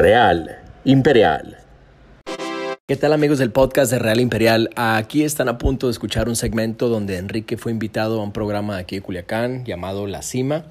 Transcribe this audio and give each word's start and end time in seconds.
Real 0.00 0.58
Imperial. 0.84 1.58
¿Qué 2.88 2.96
tal 2.96 3.12
amigos 3.12 3.38
del 3.38 3.52
podcast 3.52 3.92
de 3.92 3.98
Real 3.98 4.18
Imperial? 4.18 4.70
Aquí 4.74 5.24
están 5.24 5.50
a 5.50 5.58
punto 5.58 5.88
de 5.88 5.90
escuchar 5.90 6.30
un 6.30 6.36
segmento 6.36 6.88
donde 6.88 7.18
Enrique 7.18 7.58
fue 7.58 7.70
invitado 7.70 8.18
a 8.18 8.24
un 8.24 8.32
programa 8.32 8.78
aquí 8.78 8.96
de 8.96 9.02
Culiacán 9.02 9.66
llamado 9.66 10.06
La 10.06 10.22
Cima. 10.22 10.64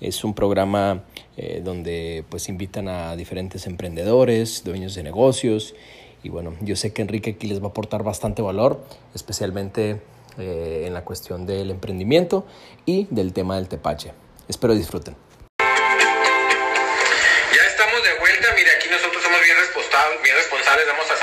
Es 0.00 0.22
un 0.22 0.34
programa 0.34 1.02
eh, 1.36 1.62
donde 1.64 2.24
pues 2.28 2.48
invitan 2.48 2.86
a 2.86 3.16
diferentes 3.16 3.66
emprendedores, 3.66 4.62
dueños 4.64 4.94
de 4.94 5.02
negocios 5.02 5.74
y 6.22 6.28
bueno, 6.28 6.54
yo 6.60 6.76
sé 6.76 6.92
que 6.92 7.02
Enrique 7.02 7.30
aquí 7.30 7.48
les 7.48 7.60
va 7.60 7.66
a 7.66 7.70
aportar 7.70 8.04
bastante 8.04 8.40
valor, 8.40 8.84
especialmente 9.16 10.00
eh, 10.38 10.84
en 10.86 10.94
la 10.94 11.02
cuestión 11.02 11.44
del 11.44 11.72
emprendimiento 11.72 12.46
y 12.84 13.08
del 13.10 13.32
tema 13.32 13.56
del 13.56 13.66
tepache. 13.66 14.12
Espero 14.46 14.76
disfruten. 14.76 15.25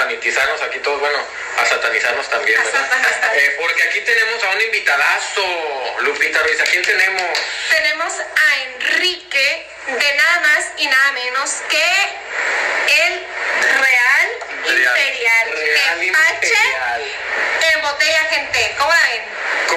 Sanitizarnos 0.04 0.62
aquí 0.64 0.80
todos, 0.80 1.00
bueno, 1.00 1.18
a 1.58 1.66
satanizarnos 1.66 2.30
también, 2.30 2.62
¿verdad? 2.62 3.36
Eh, 3.36 3.56
porque 3.58 3.84
aquí 3.84 4.02
tenemos 4.02 4.44
a 4.44 4.50
un 4.50 4.62
invitadazo, 4.62 5.96
Lupita 6.02 6.40
Ruiz, 6.44 6.60
¿a 6.60 6.66
quién 6.66 6.84
tenemos? 6.84 7.40
Tenemos 7.70 8.14
a 8.14 8.62
Enrique, 8.64 9.66
de 9.88 10.16
nada 10.16 10.40
más 10.42 10.72
y 10.78 10.88
nada 10.88 11.12
menos 11.14 11.50
que 11.70 11.86
el 13.06 13.14
Real, 13.80 14.30
Imperial. 14.60 15.52
Real 15.54 16.04
Imperial. 16.04 17.04
En 17.74 17.82
botella, 17.82 18.24
gente. 18.30 18.76
¿Cómo 18.78 18.92
la 18.92 19.04
ven? 19.04 19.24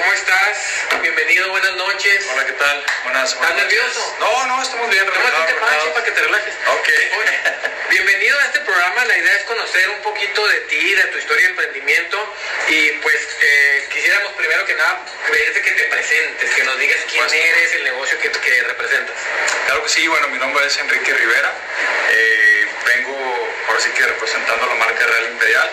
¿Cómo 0.07 0.15
estás? 0.15 0.57
Bienvenido, 1.01 1.49
buenas 1.49 1.75
noches. 1.75 2.25
Hola, 2.31 2.45
¿qué 2.45 2.53
tal? 2.53 2.81
Buenas, 3.03 3.33
¿Estás 3.33 3.55
nervioso? 3.55 4.15
No, 4.21 4.45
no, 4.45 4.63
estamos 4.63 4.89
bien. 4.89 5.05
Tómate 5.05 5.53
un 5.53 5.93
para 5.93 6.05
que 6.05 6.11
te 6.11 6.21
relajes. 6.21 6.53
Ok. 6.65 6.87
Oye, 7.19 7.39
bienvenido 7.89 8.39
a 8.39 8.45
este 8.45 8.61
programa. 8.61 9.03
La 9.03 9.17
idea 9.17 9.33
es 9.33 9.43
conocer 9.43 9.89
un 9.89 10.01
poquito 10.03 10.47
de 10.47 10.61
ti, 10.61 10.95
de 10.95 11.03
tu 11.07 11.17
historia 11.17 11.43
de 11.43 11.49
emprendimiento. 11.49 12.35
Y 12.69 12.91
pues 13.03 13.17
eh, 13.41 13.85
quisiéramos 13.91 14.31
primero 14.31 14.65
que 14.65 14.75
nada 14.75 15.05
pedirte 15.29 15.61
que 15.61 15.71
te 15.71 15.83
presentes, 15.89 16.55
que 16.55 16.63
nos 16.63 16.79
digas 16.79 16.99
quién 17.11 17.25
eres, 17.33 17.73
el 17.73 17.83
negocio 17.83 18.17
que, 18.19 18.31
que 18.31 18.63
representas. 18.63 19.15
Claro 19.65 19.83
que 19.83 19.89
sí, 19.89 20.07
bueno, 20.07 20.29
mi 20.29 20.37
nombre 20.37 20.65
es 20.65 20.77
Enrique 20.77 21.13
Rivera. 21.15 21.53
Eh, 22.11 22.56
vengo, 22.95 23.49
ahora 23.67 23.79
sí 23.79 23.89
que 23.91 24.03
representando 24.05 24.65
la 24.67 24.75
marca 24.75 25.05
Real 25.05 25.31
Imperial. 25.31 25.69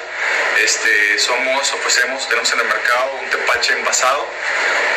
Este, 0.63 1.19
somos, 1.19 1.73
ofrecemos, 1.73 2.29
tenemos 2.29 2.53
en 2.53 2.61
el 2.61 2.67
mercado 2.67 3.13
un 3.21 3.31
tepache 3.31 3.73
envasado. 3.73 4.29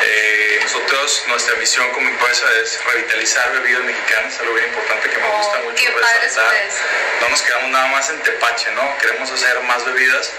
Eh, 0.03 0.59
nosotros, 0.63 1.23
nuestra 1.27 1.55
misión 1.55 1.89
como 1.91 2.07
empresa 2.09 2.45
es 2.61 2.79
revitalizar 2.85 3.51
bebidas 3.53 3.83
mexicanas, 3.83 4.39
algo 4.39 4.53
bien 4.53 4.67
importante 4.67 5.09
que 5.09 5.17
me 5.17 5.27
Oh, 5.27 5.37
gusta 5.37 5.59
mucho 5.59 5.83
qué 5.83 5.91
padres 5.91 6.21
resaltar. 6.21 6.55
No 7.21 7.29
nos 7.29 7.41
quedamos 7.41 7.69
nada 7.71 7.87
más 7.87 8.09
en 8.09 8.19
tepache, 8.21 8.71
¿no? 8.71 8.97
Queremos 8.99 9.31
hacer 9.31 9.59
más 9.61 9.83
bebidas 9.85 10.31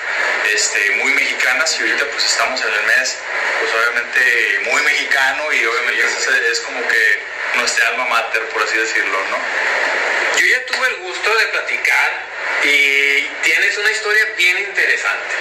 este, 0.53 0.91
muy 1.03 1.13
mexicanas 1.13 1.77
y 1.79 1.83
ahorita 1.83 2.05
pues 2.13 2.25
estamos 2.25 2.61
en 2.63 2.73
el 2.73 2.83
mes, 2.85 3.17
pues 3.61 3.73
obviamente 3.75 4.61
muy 4.71 4.83
mexicano 4.83 5.53
y 5.53 5.67
obviamente 5.67 6.05
es, 6.07 6.29
es 6.53 6.61
como 6.61 6.87
que 6.89 7.23
nuestra 7.55 7.89
alma 7.89 8.05
mater, 8.07 8.43
por 8.51 8.63
así 8.63 8.77
decirlo, 8.77 9.19
¿no? 9.31 9.39
Yo 10.39 10.47
ya 10.47 10.67
tuve 10.67 10.89
el 10.89 10.97
gusto 10.97 11.35
de 11.35 11.47
platicar 11.47 12.11
y 12.63 13.21
tienes 13.43 13.77
una 13.79 13.91
historia 13.91 14.25
bien 14.37 14.59
interesante. 14.59 15.35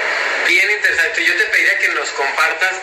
Bien 0.48 0.72
interesante. 0.72 1.26
Yo 1.26 1.36
te 1.36 1.46
pediría 1.46 1.78
que 1.80 1.90
nos 1.90 2.10
compartas 2.12 2.76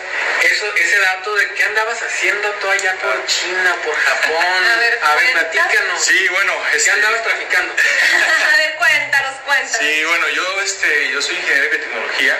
eso, 0.43 0.75
ese 0.75 0.99
dato 0.99 1.35
de 1.35 1.53
qué 1.53 1.63
andabas 1.63 2.01
haciendo 2.01 2.49
tú 2.61 2.69
allá 2.69 2.95
por 3.01 3.25
China, 3.25 3.75
por 3.83 3.95
Japón. 3.95 4.45
A 4.71 4.75
ver, 4.77 4.99
cuenta. 4.99 5.51
platícanos. 5.51 6.05
Sí, 6.05 6.27
bueno, 6.29 6.53
¿Qué 6.71 6.77
este, 6.77 6.91
andabas 6.91 7.23
traficando? 7.23 7.73
a 8.53 8.57
ver, 8.57 8.75
cuéntanos, 8.75 9.35
cuéntanos. 9.45 9.77
Sí, 9.77 10.03
bueno, 10.05 10.29
yo, 10.29 10.61
este, 10.61 11.09
yo 11.11 11.21
soy 11.21 11.35
ingeniero 11.35 11.69
de 11.69 11.77
tecnología. 11.77 12.37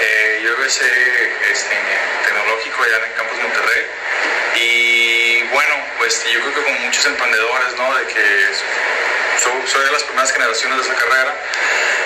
Eh, 0.00 0.40
yo 0.42 0.52
egresé 0.54 1.32
este, 1.50 1.74
en 1.74 2.24
tecnológico 2.24 2.82
allá 2.82 2.96
en 2.96 3.04
el 3.04 3.12
campus 3.14 3.38
Monterrey. 3.38 3.86
Y 4.56 5.42
bueno, 5.52 5.77
pues 5.98 6.24
yo 6.32 6.40
creo 6.40 6.54
que 6.54 6.62
como 6.62 6.78
muchos 6.80 7.04
emprendedores, 7.04 7.74
¿no? 7.76 7.94
De 7.98 8.06
que 8.06 8.48
soy, 9.42 9.84
de 9.84 9.92
las 9.92 10.02
primeras 10.04 10.32
generaciones 10.32 10.78
de 10.78 10.84
esa 10.84 10.94
carrera. 10.94 11.34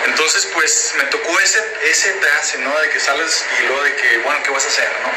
Entonces, 0.07 0.49
pues 0.53 0.95
me 0.97 1.05
tocó 1.05 1.39
ese, 1.41 1.63
ese 1.85 2.13
trance, 2.15 2.59
¿no? 2.59 2.77
De 2.81 2.89
que 2.89 2.99
sales 2.99 3.45
y 3.61 3.67
luego 3.67 3.83
de 3.85 3.95
que, 3.95 4.19
bueno, 4.19 4.43
¿qué 4.43 4.51
vas 4.51 4.65
a 4.65 4.69
hacer, 4.69 4.91
no? 5.03 5.11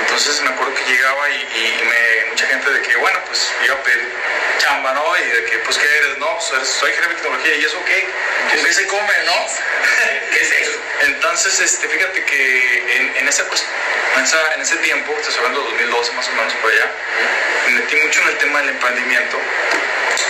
Entonces 0.00 0.40
me 0.42 0.48
acuerdo 0.48 0.74
que 0.74 0.84
llegaba 0.90 1.30
y, 1.30 2.24
mucha 2.30 2.46
gente 2.46 2.70
de 2.70 2.82
que, 2.82 2.96
bueno, 2.96 3.18
pues 3.26 3.50
iba 3.64 3.74
a 3.74 3.82
pedir 3.82 4.12
chamba, 4.58 4.92
¿no? 4.92 5.16
Y 5.16 5.24
de 5.24 5.44
que, 5.44 5.58
pues, 5.58 5.78
¿qué 5.78 5.86
eres, 5.86 6.18
no? 6.18 6.40
Soy, 6.40 6.58
soy 6.64 6.90
ingeniero 6.90 7.14
de 7.14 7.22
tecnología 7.22 7.56
y 7.56 7.64
eso, 7.64 7.84
¿qué? 7.84 8.08
Pues, 8.50 8.64
¿qué 8.64 8.74
se 8.74 8.86
come, 8.86 9.14
no? 9.24 9.46
Entonces, 11.38 11.72
este, 11.72 11.86
fíjate 11.88 12.24
que 12.24 12.96
en, 12.96 13.16
en, 13.16 13.28
esa, 13.28 13.44
en, 14.16 14.24
esa- 14.24 14.54
en 14.54 14.60
ese 14.60 14.76
tiempo, 14.78 15.16
estoy 15.20 15.36
hablando 15.36 15.60
de 15.62 15.70
2012 15.70 16.12
más 16.14 16.26
o 16.26 16.32
menos 16.32 16.52
por 16.54 16.68
allá, 16.72 16.90
me 17.68 17.74
metí 17.78 17.94
mucho 17.94 18.20
en 18.22 18.28
el 18.28 18.38
tema 18.38 18.58
del 18.60 18.70
emprendimiento 18.70 19.38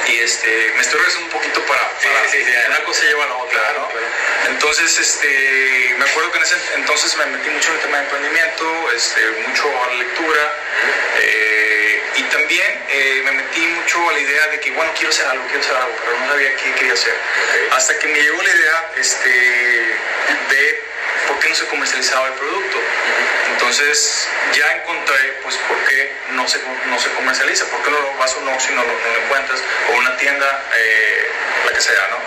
y 0.07 0.19
este, 0.19 0.71
me 0.75 0.83
estoy 0.83 0.99
regresando 0.99 1.25
un 1.29 1.33
poquito 1.33 1.63
para, 1.65 1.81
Sí, 1.99 2.09
para- 2.13 2.29
sí, 2.29 2.45
sí, 2.45 2.53
una 2.69 2.85
cosa 2.85 3.05
lleva 3.05 3.25
a 3.25 3.27
la 3.27 3.35
otra, 3.37 3.59
Claro, 3.59 3.81
¿no? 3.81 3.89
claro. 3.89 4.07
Entonces, 4.49 4.99
este, 4.99 5.95
me 5.97 6.05
acuerdo 6.05 6.31
que 6.31 6.39
en 6.39 6.45
ese 6.45 6.57
entonces 6.75 7.17
me 7.17 7.25
metí 7.25 7.49
mucho 7.49 7.71
en 7.71 7.77
el 7.77 7.81
tema 7.81 7.97
de 7.97 8.03
emprendimiento, 8.05 8.91
este, 8.95 9.31
mucho 9.49 9.85
a 9.85 9.87
la 9.87 9.95
lectura 9.95 10.53
eh, 11.21 12.03
y 12.17 12.23
también 12.25 12.85
eh, 12.91 13.23
me 13.25 13.33
metí 13.33 13.61
mucho 13.61 14.11
a 14.11 14.13
la 14.13 14.21
idea 14.21 14.47
de 14.49 14.61
que, 14.61 14.71
bueno, 14.73 14.93
quiero 14.93 15.09
hacer 15.09 15.25
algo, 15.27 15.43
quiero 15.47 15.61
hacer 15.61 15.75
algo, 15.75 15.97
pero 16.05 16.19
no 16.21 16.29
sabía 16.29 16.55
qué 16.57 16.73
quería 16.75 16.93
hacer. 16.93 17.15
Ok. 17.15 17.73
Hasta 17.73 17.99
que 17.99 18.09
me 18.09 18.21
llegó 18.21 18.43
la 18.43 18.51
idea 18.51 18.91
este, 18.99 19.29
de 19.31 20.89
por 21.27 21.39
qué 21.41 21.49
no 21.49 21.55
se 21.55 21.67
comercializaba 21.67 22.29
el 22.29 22.35
producto. 22.35 22.79
Entonces 23.53 24.29
ya 24.53 24.73
encontré 24.73 25.41
pues 25.43 25.57
por 25.69 25.77
qué 25.85 26.13
no 26.31 26.47
se, 26.49 26.61
no 26.87 26.99
se 26.99 27.11
comercializa, 27.11 27.65
por 27.67 27.83
qué 27.83 27.91
no 27.91 28.01
lo 28.01 28.17
vas 28.19 28.35
a 28.35 28.39
un 28.39 28.49
Oxxo 28.49 28.73
y 28.73 28.75
no 28.75 28.83
lo, 28.83 28.93
no 28.93 29.09
lo 29.15 29.23
encuentras, 29.25 29.61
o 29.89 29.97
una 29.97 30.17
tienda, 30.17 30.65
eh, 30.77 31.29
la 31.67 31.73
que 31.73 31.81
sea, 31.81 32.09
¿no? 32.11 32.19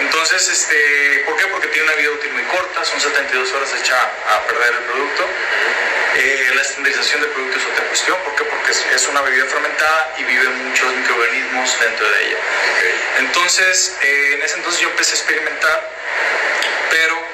Entonces, 0.00 0.48
este, 0.48 1.22
¿por 1.26 1.36
qué? 1.36 1.46
Porque 1.46 1.68
tiene 1.68 1.86
una 1.86 1.96
vida 1.96 2.10
útil 2.10 2.32
muy 2.32 2.42
corta, 2.44 2.84
son 2.84 3.00
72 3.00 3.52
horas 3.52 3.70
echa 3.78 3.96
a 4.00 4.46
perder 4.46 4.74
el 4.74 4.80
producto. 4.80 5.28
Eh, 6.16 6.50
la 6.54 6.62
estandarización 6.62 7.20
del 7.20 7.30
producto 7.30 7.58
es 7.58 7.64
otra 7.66 7.84
cuestión, 7.86 8.18
¿por 8.24 8.34
qué? 8.34 8.44
Porque 8.44 8.72
es, 8.72 8.84
es 8.94 9.06
una 9.08 9.20
bebida 9.20 9.44
fermentada 9.46 10.14
y 10.18 10.24
viven 10.24 10.68
muchos 10.68 10.92
microorganismos 10.94 11.80
dentro 11.80 12.10
de 12.10 12.26
ella. 12.26 12.36
Entonces, 13.18 13.96
eh, 14.02 14.34
en 14.34 14.42
ese 14.42 14.56
entonces 14.56 14.80
yo 14.80 14.88
empecé 14.88 15.12
a 15.12 15.18
experimentar, 15.18 15.90
pero 16.90 17.24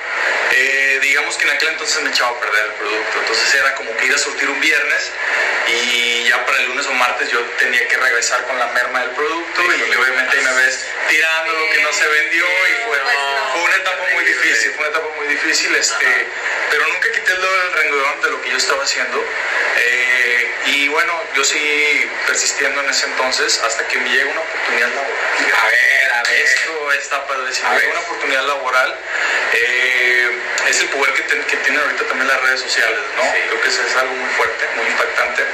eh, 0.52 0.85
digamos 1.08 1.36
que 1.36 1.44
en 1.44 1.50
aquel 1.50 1.68
entonces 1.70 2.02
me 2.02 2.10
echaba 2.10 2.30
a 2.36 2.40
perder 2.40 2.64
el 2.66 2.72
producto. 2.72 3.18
Entonces 3.20 3.54
era 3.54 3.74
como 3.74 3.96
que 3.96 4.06
ir 4.06 4.14
a 4.14 4.18
surtir 4.18 4.48
un 4.48 4.60
viernes 4.60 5.10
y 5.68 6.24
ya 6.28 6.44
para 6.44 6.58
el 6.58 6.66
lunes 6.66 6.86
o 6.86 6.92
martes 6.92 7.30
yo 7.30 7.40
tenía 7.58 7.86
que 7.88 7.96
regresar 7.96 8.44
con 8.46 8.58
la 8.58 8.66
merma 8.68 9.00
del 9.00 9.10
producto 9.10 9.62
y 9.62 9.94
obviamente 9.94 10.36
ahí 10.38 10.44
me 10.44 10.54
ves 10.54 10.86
tirando 11.08 11.52
lo 11.52 11.70
que 11.70 11.82
no 11.82 11.92
se 11.92 12.06
vendió 12.06 12.44
y 12.46 12.72
fue, 12.86 12.98
Pues 12.98 13.14
no. 13.14 13.52
fue 13.52 13.62
una 13.62 13.76
etapa 13.76 14.02
muy 14.14 14.24
difícil, 14.24 14.72
fue 14.72 14.88
una 14.88 14.96
etapa 14.98 15.08
muy 15.16 15.26
difícil, 15.28 15.74
este, 15.74 16.26
pero 16.70 16.86
nunca 16.88 17.10
quité 17.12 17.32
el 17.32 17.40
dedo 17.40 17.58
del 17.62 17.72
renglón 17.72 18.20
de 18.22 18.30
lo 18.30 18.42
que 18.42 18.50
yo 18.50 18.56
estaba 18.56 18.82
haciendo. 18.84 19.24
Eh, 19.78 20.50
y 20.66 20.88
bueno, 20.88 21.12
yo 21.34 21.44
seguí 21.44 22.10
persistiendo 22.26 22.80
en 22.82 22.90
ese 22.90 23.06
entonces 23.06 23.60
hasta 23.64 23.86
que 23.88 23.98
me 23.98 24.08
llega 24.10 24.30
una 24.30 24.40
oportunidad 24.40 24.88
laboral. 24.88 25.12
A 25.62 25.66
ver. 25.66 26.05
Esto 26.34 26.92
está 26.92 27.26
padrísimo. 27.26 27.68
A 27.68 27.70
Me 27.70 27.76
ver. 27.76 27.84
llega 27.86 27.98
una 27.98 28.06
oportunidad 28.08 28.46
laboral. 28.46 28.98
eh, 29.52 30.30
es 30.68 30.80
el 30.80 30.88
poder 30.88 31.14
que, 31.14 31.22
que 31.22 31.56
tienen 31.58 31.80
ahorita 31.80 32.04
también 32.08 32.26
las 32.28 32.40
redes 32.42 32.60
sociales, 32.60 32.98
¿no? 33.16 33.22
Sí. 33.22 33.38
Creo 33.48 33.60
que 33.62 33.68
eso 33.68 33.82
es 33.86 33.96
algo 33.96 34.12
muy 34.14 34.30
fuerte, 34.34 34.66
muy 34.76 34.86
impactante. 34.86 35.44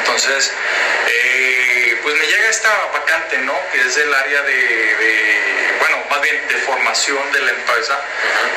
Entonces, 0.00 0.52
eh, 1.06 1.98
pues 2.02 2.14
me 2.16 2.26
llega 2.26 2.48
esta 2.50 2.68
vacante, 2.92 3.38
¿no? 3.38 3.58
Que 3.72 3.80
es 3.80 3.94
del 3.94 4.12
área 4.12 4.42
de, 4.42 4.94
más 6.10 6.20
bien 6.22 6.46
de 6.48 6.54
formación 6.56 7.32
de 7.32 7.40
la 7.40 7.50
empresa. 7.50 7.98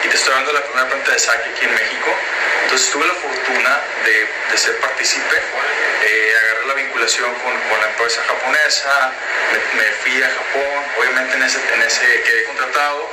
Y 0.03 0.07
te 0.07 0.15
estoy 0.15 0.31
hablando 0.33 0.53
de 0.53 0.59
la 0.59 0.65
primera 0.65 0.87
planta 0.87 1.11
de 1.11 1.19
saque 1.19 1.49
aquí 1.49 1.65
en 1.65 1.73
México. 1.73 2.15
Entonces 2.63 2.89
tuve 2.91 3.05
la 3.07 3.13
fortuna 3.13 3.79
de, 4.05 4.27
de 4.51 4.57
ser 4.57 4.77
partícipe. 4.79 5.35
Eh, 6.03 6.35
agarré 6.43 6.67
la 6.67 6.73
vinculación 6.75 7.33
con, 7.35 7.59
con 7.69 7.79
la 7.79 7.87
empresa 7.87 8.21
japonesa, 8.27 9.11
me, 9.51 9.81
me 9.83 9.91
fui 10.01 10.23
a 10.23 10.27
Japón, 10.29 10.83
obviamente 10.97 11.35
en 11.35 11.43
ese, 11.43 11.59
en 11.73 11.81
ese 11.81 12.21
quedé 12.23 12.43
contratado. 12.45 13.09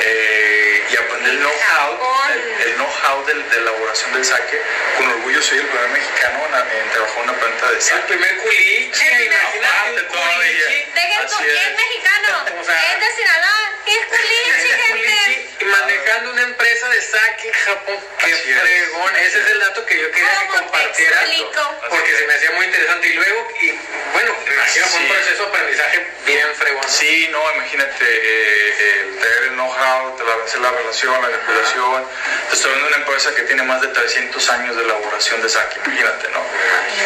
eh, 0.00 0.84
y 0.90 0.96
aprendí 0.96 1.30
el 1.30 1.38
know-how, 1.38 1.98
el, 2.32 2.68
el 2.68 2.74
know-how 2.76 3.24
del- 3.26 3.48
de, 3.50 3.56
elaboración 3.56 4.12
del 4.12 4.24
sake. 4.24 4.60
Con 4.96 5.08
orgullo 5.10 5.42
soy 5.42 5.58
el 5.58 5.66
primer 5.66 5.88
mexicano 5.90 6.38
en, 6.46 6.78
en 6.78 6.90
trabajar 6.90 7.16
en 7.24 7.30
una 7.30 7.38
planta 7.40 7.66
de 7.70 7.74
El 7.76 7.82
sake. 7.82 8.02
primer 8.06 8.36
culiche, 8.38 9.06
El 9.08 9.16
primer- 9.16 9.40
imagínate 9.56 10.02
todavía. 10.02 10.66
Dejen 10.94 11.22
es. 11.24 11.76
mexicano, 11.76 12.15
O 12.36 12.64
sea, 12.64 12.92
es 12.92 13.00
de 13.00 13.16
Sinaloa, 13.16 13.72
es 13.86 14.06
culichi, 14.06 14.68
gente. 14.82 15.48
y 15.60 15.64
manejando 15.64 16.30
una 16.32 16.42
empresa 16.42 16.88
de 16.88 17.02
saque 17.02 17.48
en 17.48 17.54
Japón. 17.54 17.98
Qué 18.18 18.32
Así 18.32 18.52
fregón. 18.52 19.16
Ese 19.16 19.40
es 19.40 19.50
el 19.50 19.60
dato 19.60 19.86
que 19.86 20.00
yo 20.00 20.10
quería 20.10 20.40
que 20.40 20.46
compartieras. 20.58 21.30
Porque 21.88 22.16
se 22.16 22.26
me 22.26 22.34
hacía 22.34 22.50
muy 22.52 22.66
interesante. 22.66 23.08
Y 23.08 23.12
luego, 23.14 23.48
y 23.60 23.70
bueno, 24.12 24.34
imagino 24.52 24.86
fue 24.86 25.00
un 25.00 25.08
proceso 25.08 25.42
de 25.42 25.48
aprendizaje 25.48 26.06
bien 26.26 26.54
fregón. 26.56 26.84
Sí, 26.88 27.28
no, 27.30 27.52
imagínate, 27.54 28.04
eh, 28.04 29.00
el 29.00 29.18
tener 29.18 29.42
el 29.44 29.52
know-how, 29.54 30.16
hacer 30.44 30.60
la 30.60 30.70
relación, 30.70 31.20
la 31.20 31.28
regulación. 31.28 32.06
Estoy 32.52 32.70
hablando 32.70 32.88
de 32.88 32.94
una 32.94 33.04
empresa 33.04 33.34
que 33.34 33.42
tiene 33.42 33.62
más 33.64 33.80
de 33.80 33.88
300 33.88 34.50
años 34.50 34.76
de 34.76 34.82
elaboración 34.82 35.42
de 35.42 35.48
saque, 35.48 35.80
imagínate, 35.84 36.28
¿no? 36.30 36.40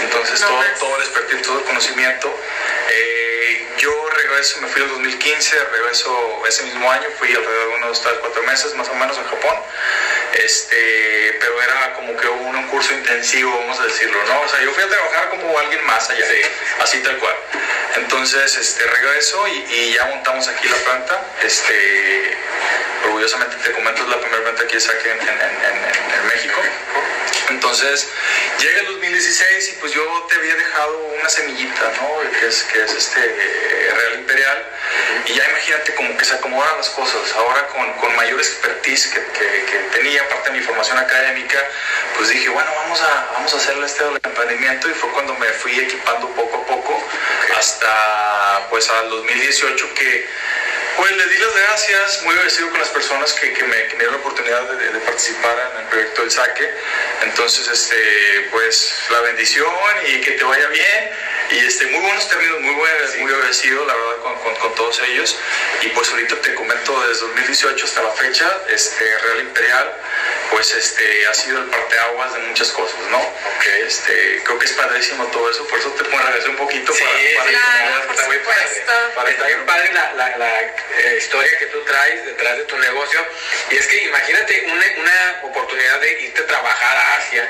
Entonces, 0.02 0.40
todo, 0.40 0.62
todo 0.78 0.96
el 0.96 1.02
expertise, 1.02 1.42
todo 1.42 1.58
el 1.58 1.64
conocimiento. 1.64 2.40
Eh, 2.90 3.29
yo 3.80 4.10
regreso, 4.10 4.60
me 4.60 4.68
fui 4.68 4.82
en 4.82 4.88
2015, 4.88 5.64
regreso 5.64 6.42
ese 6.46 6.64
mismo 6.64 6.90
año, 6.90 7.08
fui 7.18 7.28
alrededor 7.28 7.68
de 7.68 7.74
unos 7.76 8.02
3, 8.02 8.14
4 8.20 8.42
meses 8.42 8.74
más 8.74 8.88
o 8.88 8.94
menos 8.94 9.16
en 9.16 9.24
Japón. 9.24 9.56
Este, 10.34 11.36
pero 11.40 11.60
era 11.62 11.94
como 11.94 12.16
que 12.16 12.28
un, 12.28 12.54
un 12.56 12.68
curso 12.68 12.92
intensivo, 12.92 13.50
vamos 13.58 13.80
a 13.80 13.84
decirlo, 13.84 14.22
¿no? 14.24 14.40
O 14.42 14.48
sea, 14.48 14.62
yo 14.62 14.72
fui 14.72 14.82
a 14.82 14.88
trabajar 14.88 15.30
como 15.30 15.58
alguien 15.58 15.84
más 15.86 16.08
allá, 16.10 16.26
así 16.80 16.98
tal 17.02 17.16
cual. 17.18 17.34
Entonces, 17.96 18.56
este, 18.56 18.86
regreso 18.86 19.48
y, 19.48 19.92
ya 19.94 20.06
montamos 20.06 20.46
aquí 20.48 20.68
la 20.68 20.76
planta. 20.76 21.24
Este, 21.42 22.36
orgullosamente 23.04 23.56
te 23.56 23.72
comento, 23.72 24.02
es 24.02 24.08
la 24.08 24.20
primera 24.20 24.42
planta 24.42 24.66
que 24.66 24.78
saqué 24.78 25.10
en, 25.10 25.20
en, 25.20 26.28
México. 26.28 26.60
Entonces, 27.50 28.08
llega 28.58 28.80
el 28.80 28.86
2016 28.86 29.68
y 29.68 29.72
pues 29.80 29.92
yo 29.92 30.26
te 30.28 30.36
había 30.36 30.54
dejado 30.54 30.98
una 31.20 31.28
semillita, 31.28 31.92
¿no? 32.00 32.30
Que 32.38 32.46
es, 32.46 32.62
que 32.64 32.82
es 32.82 32.92
este 32.92 33.20
Real 33.20 34.14
Imperial. 34.20 34.66
Y 35.26 35.34
ya 35.34 35.48
imagínate 35.48 35.94
como 35.94 36.16
que 36.16 36.24
se 36.24 36.34
acomodan 36.34 36.76
las 36.76 36.90
cosas. 36.90 37.32
Ahora 37.36 37.66
con, 37.68 37.92
con 37.94 38.16
mayor 38.16 38.38
expertise 38.38 39.08
que, 39.08 39.20
que, 39.20 39.78
tenía, 39.92 40.22
aparte 40.22 40.50
de 40.50 40.58
mi 40.58 40.64
formación 40.64 40.98
académica, 40.98 41.58
pues 42.16 42.30
dije, 42.30 42.48
bueno, 42.48 42.70
vamos 42.74 43.00
a, 43.00 43.30
vamos 43.34 43.52
a 43.52 43.56
hacerle 43.56 43.86
este 43.86 44.04
emprendimiento 44.04 44.88
y 44.88 44.94
fue 44.94 45.10
cuando 45.10 45.34
me 45.34 45.48
fui 45.48 45.78
equipando 45.78 46.28
poco 46.30 46.56
a 46.58 46.66
poco 46.66 47.02
hasta 47.56 48.66
pues 48.70 48.88
al 48.88 49.10
2018 49.10 49.94
que 49.94 50.26
pues 51.00 51.16
le 51.16 51.26
di 51.28 51.38
las 51.38 51.54
gracias, 51.54 52.22
muy 52.24 52.34
agradecido 52.34 52.68
con 52.68 52.78
las 52.78 52.90
personas 52.90 53.32
que, 53.32 53.54
que, 53.54 53.64
me, 53.64 53.76
dieron 53.96 54.12
la 54.12 54.18
oportunidad 54.18 54.68
de, 54.70 55.00
participar 55.00 55.72
en 55.72 55.80
el 55.80 55.86
proyecto 55.88 56.20
del 56.20 56.30
saque. 56.30 56.70
Entonces, 57.22 57.66
este, 57.68 58.48
pues 58.50 58.92
la 59.08 59.20
bendición 59.20 59.72
y 60.08 60.20
que 60.20 60.32
te 60.32 60.44
vaya 60.44 60.68
bien. 60.68 61.10
Y 61.52 61.58
este, 61.64 61.86
muy 61.86 62.00
buenos 62.00 62.28
términos, 62.28 62.60
muy, 62.60 62.74
muy 62.74 63.32
agradecido, 63.32 63.86
la 63.86 63.94
verdad, 63.94 64.16
con, 64.42 64.54
con, 64.56 64.74
todos 64.74 65.00
ellos. 65.08 65.38
Y 65.80 65.88
pues 65.88 66.10
ahorita 66.10 66.36
te 66.42 66.54
comento, 66.54 67.08
desde 67.08 67.26
2018 67.28 67.82
hasta 67.82 68.02
la 68.02 68.10
fecha, 68.10 68.58
este, 68.68 69.18
Real 69.20 69.40
Imperial, 69.40 69.94
pues 70.50 70.72
este, 70.74 71.26
ha 71.26 71.34
sido 71.34 71.60
el 71.60 71.70
parteaguas 71.70 72.32
de 72.34 72.40
muchas 72.40 72.68
cosas, 72.70 72.98
¿no? 73.10 73.18
Okay. 73.58 73.82
Este, 73.86 74.42
creo 74.44 74.58
que 74.58 74.66
es 74.66 74.72
padrísimo 74.72 75.26
todo 75.26 75.50
eso, 75.50 75.66
por 75.68 75.78
eso 75.78 75.90
te 75.90 76.04
puedo 76.04 76.18
agradecer 76.18 76.50
un 76.50 76.56
poquito 76.56 76.92
sí, 76.92 77.04
para, 77.36 77.48
claro, 77.50 78.06
por 78.06 78.16
supuesto. 78.16 78.92
Para, 79.14 79.30
está 79.30 79.46
bien 79.46 79.66
padre 79.66 79.92
la, 79.92 80.12
la, 80.14 80.36
la 80.36 80.60
eh, 80.60 81.16
historia 81.18 81.58
que 81.58 81.66
tú 81.66 81.82
traes 81.84 82.24
detrás 82.24 82.56
de 82.56 82.64
tu 82.64 82.76
negocio. 82.78 83.20
Y 83.70 83.76
es 83.76 83.86
que 83.86 84.04
imagínate 84.04 84.64
una, 84.72 84.84
una 84.98 85.40
oportunidad 85.44 86.00
de 86.00 86.22
irte 86.22 86.42
a 86.42 86.46
trabajar 86.46 86.96
a 86.96 87.16
Asia, 87.16 87.48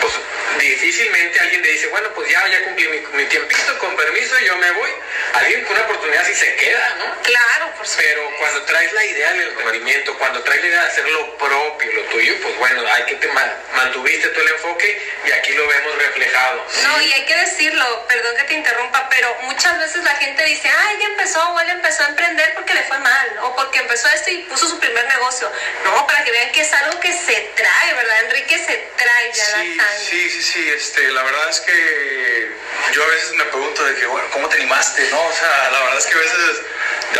pues 0.00 0.12
difícilmente 0.58 1.38
alguien 1.40 1.62
le 1.62 1.72
dice, 1.72 1.86
bueno, 1.88 2.08
pues 2.14 2.30
ya, 2.30 2.46
ya 2.48 2.64
cumplí 2.64 2.88
mi, 2.88 2.98
mi 3.16 3.24
tiempito, 3.26 3.78
con 3.78 3.96
permiso, 3.96 4.38
yo 4.40 4.56
me 4.56 4.70
voy. 4.72 4.90
Alguien 5.34 5.64
con 5.64 5.76
una 5.76 5.84
oportunidad 5.84 6.26
sí 6.26 6.34
se 6.34 6.56
queda, 6.56 6.96
¿no? 6.98 7.22
Claro, 7.22 7.72
por 7.76 7.86
supuesto. 7.86 8.00
Pero 8.10 8.30
cuando 8.38 8.62
traes 8.64 8.92
la 8.92 9.04
idea 9.04 9.32
del 9.32 9.48
emprendimiento, 9.48 10.18
cuando 10.18 10.42
traes 10.42 10.62
la 10.62 10.68
idea 10.68 10.82
de 10.82 10.88
hacer 10.88 11.08
lo 11.10 11.38
propio, 11.38 11.92
lo 11.92 12.02
tuyo, 12.02 12.34
pues 12.42 12.56
bueno, 12.58 12.82
hay 12.92 13.04
que 13.04 13.14
te 13.16 13.28
mantuviste 13.74 14.28
todo 14.28 14.42
el 14.42 14.48
enfoque 14.48 15.10
y 15.26 15.32
aquí 15.32 15.52
lo 15.52 15.66
vemos 15.66 15.96
reflejado. 15.96 16.66
No, 16.82 17.00
y 17.02 17.12
hay 17.12 17.24
que 17.24 17.36
decirlo, 17.36 18.06
perdón 18.08 18.36
que 18.36 18.44
te 18.44 18.54
interrumpa, 18.54 19.08
pero 19.08 19.34
muchas 19.42 19.78
veces 19.78 20.02
la 20.04 20.14
gente 20.16 20.44
dice, 20.44 20.68
ah, 20.68 20.92
ella 20.96 21.06
empezó 21.06 21.40
o 21.50 21.60
él 21.60 21.70
empezó 21.70 22.04
a 22.04 22.08
emprender 22.08 22.54
porque 22.54 22.74
le 22.74 22.82
fue 22.84 22.98
mal, 22.98 23.38
o 23.42 23.56
porque 23.56 23.80
empezó 23.80 24.08
esto 24.08 24.30
y 24.30 24.38
puso 24.44 24.68
su 24.68 24.78
primer 24.78 25.06
negocio. 25.08 25.50
No, 25.84 26.06
para 26.06 26.24
que 26.24 26.30
vean 26.30 26.52
que 26.52 26.62
es 26.62 26.72
algo 26.72 26.98
que 27.00 27.12
se 27.12 27.52
trae, 27.56 27.94
¿verdad, 27.94 28.24
Enrique? 28.24 28.58
Se 28.58 28.76
trae 28.96 29.32
ya 29.32 29.44
sí, 29.44 29.74
la 29.76 29.84
sangre. 29.84 30.06
Sí, 30.08 30.30
sí, 30.30 30.42
sí, 30.42 30.70
este, 30.70 31.10
la 31.10 31.22
verdad 31.22 31.50
es 31.50 31.60
que 31.60 32.52
yo 32.92 33.04
a 33.04 33.06
veces 33.06 33.32
me 33.32 33.44
pregunto 33.44 33.84
de 33.84 33.94
que, 33.94 34.06
bueno, 34.06 34.28
¿cómo 34.32 34.48
te 34.48 34.56
animaste, 34.56 35.08
no? 35.10 35.20
O 35.20 35.32
sea, 35.32 35.70
la 35.70 35.80
verdad 35.80 35.98
es 35.98 36.06
que 36.06 36.14
a 36.14 36.20
veces 36.20 36.60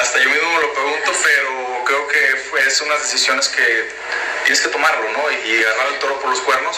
hasta 0.00 0.19
yo 0.20 0.31
mismo 0.31 0.52
me 0.52 0.61
lo 0.62 0.72
pregunto, 0.72 1.12
pero 1.22 1.84
creo 1.84 2.08
que 2.08 2.37
fue, 2.49 2.67
es 2.67 2.81
unas 2.81 3.02
decisiones 3.02 3.49
que 3.49 3.88
tienes 4.50 4.67
que 4.67 4.70
tomarlo, 4.70 5.08
¿no? 5.12 5.31
Y, 5.31 5.62
agarrar 5.62 5.93
el 5.93 5.99
toro 6.00 6.20
por 6.20 6.31
los 6.31 6.41
cuernos. 6.41 6.76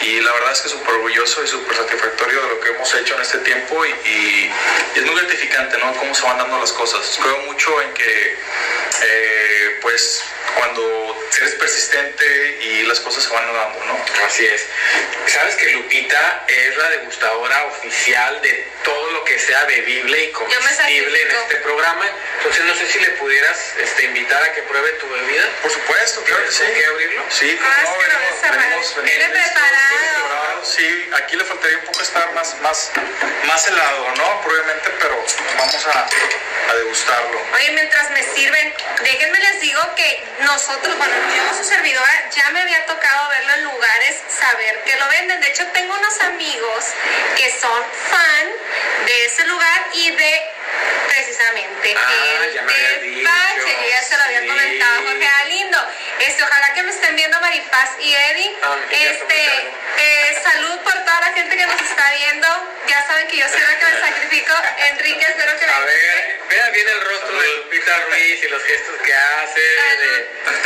Y 0.00 0.20
la 0.22 0.32
verdad 0.32 0.52
es 0.52 0.60
que 0.62 0.68
súper 0.70 0.94
orgulloso 0.94 1.44
y 1.44 1.46
súper 1.46 1.76
satisfactorio 1.76 2.42
de 2.42 2.48
lo 2.48 2.60
que 2.60 2.70
hemos 2.70 2.92
hecho 2.96 3.14
en 3.14 3.20
este 3.20 3.38
tiempo 3.38 3.86
y, 3.86 4.50
es 4.96 5.02
muy 5.06 5.14
gratificante, 5.14 5.78
¿no? 5.78 5.94
Cómo 5.98 6.12
se 6.16 6.22
van 6.22 6.38
dando 6.38 6.58
las 6.58 6.72
cosas. 6.72 7.20
Creo 7.22 7.38
mucho 7.46 7.80
en 7.80 7.94
que, 7.94 8.36
eh, 9.04 9.78
pues, 9.82 10.24
cuando 10.56 11.16
eres 11.38 11.54
persistente 11.54 12.58
y 12.60 12.82
las 12.86 12.98
cosas 12.98 13.22
se 13.22 13.30
van 13.30 13.46
dando, 13.52 13.84
¿no? 13.84 14.04
Así 14.26 14.44
es. 14.44 14.66
Es 16.46 16.76
la 16.76 16.90
degustadora 16.90 17.64
oficial 17.66 18.40
de 18.42 18.68
todo 18.84 19.10
lo 19.12 19.24
que 19.24 19.38
sea 19.38 19.64
bebible 19.64 20.24
y 20.24 20.32
comestible 20.32 21.22
en 21.22 21.30
este 21.30 21.56
programa. 21.56 22.06
Entonces 22.38 22.64
no 22.64 22.74
sé 22.74 22.86
si 22.86 22.98
le 23.00 23.10
pudieras 23.10 23.74
este, 23.78 24.04
invitar 24.04 24.42
a 24.42 24.52
que 24.52 24.62
pruebe 24.62 24.90
tu 24.92 25.08
bebida. 25.08 25.48
Por 25.62 25.70
supuesto, 25.70 26.22
claro 26.24 26.44
que 26.44 26.52
sí. 26.52 26.64
¿Qué 26.74 26.86
abrirlo? 26.86 27.24
Sí, 27.30 27.58
pues 27.58 27.70
ah, 27.70 27.82
no, 27.84 27.98
venimos, 27.98 28.96
venimos, 28.96 29.30
preparado. 29.30 30.64
Sí, 30.64 31.10
aquí 31.14 31.36
le 31.36 31.44
faltaría 31.44 31.78
un 31.78 31.84
poco 31.84 32.02
estar 32.02 32.32
más, 32.34 32.60
más, 32.60 32.90
más 33.44 33.66
helado, 33.68 34.14
¿no? 34.16 34.40
Probablemente, 34.42 34.90
pero 35.00 35.24
vamos 35.58 35.86
a, 35.86 36.08
a 36.70 36.74
degustarlo. 36.74 37.42
Oye, 37.54 37.70
mientras 37.72 38.10
me 38.10 38.22
sirven, 38.22 38.74
déjenme 39.02 39.38
les 39.38 39.60
digo 39.60 39.80
que 39.96 40.24
nosotros, 40.40 40.96
bueno, 40.98 41.14
yo 41.34 41.56
su 41.56 41.64
servidora, 41.64 42.30
ya 42.30 42.50
me 42.50 42.62
había 42.62 42.84
tocado 42.86 43.28
verlo 43.30 43.54
en 43.54 43.64
lugares, 43.64 44.16
saber 44.28 44.82
que 44.84 44.96
lo 44.96 45.08
venden. 45.08 45.40
De 45.40 45.48
hecho, 45.48 45.66
tengo 45.72 45.94
unos 45.94 46.20
amigos 46.26 46.84
que 47.36 47.50
son 47.50 47.82
fan 48.10 48.46
de 49.06 49.26
ese 49.26 49.44
lugar 49.46 49.80
y 49.94 50.10
de 50.10 50.42
precisamente 51.08 51.94
ah, 51.96 52.44
el 52.44 52.54
ya 52.54 52.62
ya 53.90 54.02
se 54.02 54.16
lo 54.16 54.22
había 54.22 54.46
comentado 54.46 55.02
Jorge 55.04 55.28
Alindo. 55.42 55.78
Este, 56.20 56.42
ojalá 56.42 56.74
que 56.74 56.82
me 56.82 56.90
estén 56.90 57.16
viendo 57.16 57.40
Maripaz 57.40 57.90
y 58.00 58.14
Eddie. 58.14 58.56
Ah, 58.62 58.76
este, 58.90 59.70
eh, 59.98 60.40
salud 60.42 60.78
por 60.80 60.92
toda 60.92 61.20
la 61.20 61.32
gente 61.34 61.56
que 61.56 61.66
nos 61.66 61.80
está 61.80 62.12
viendo. 62.12 62.46
Ya 62.88 63.06
saben 63.06 63.28
que 63.28 63.36
yo 63.36 63.48
soy 63.48 63.60
la 63.60 63.78
que 63.78 63.84
me 63.86 64.00
sacrifico. 64.00 64.54
Enrique, 64.90 65.26
espero 65.28 65.58
que 65.58 65.64
A 65.64 65.80
ver, 65.80 66.40
vea 66.48 66.70
bien 66.70 66.88
el 66.88 67.00
rostro 67.00 67.40
de 67.40 67.48
Lupita 67.92 68.06
Ruiz 68.06 68.42
y 68.42 68.48
los 68.48 68.62
gestos 68.62 68.94
que 69.04 69.14
hace. 69.14 69.60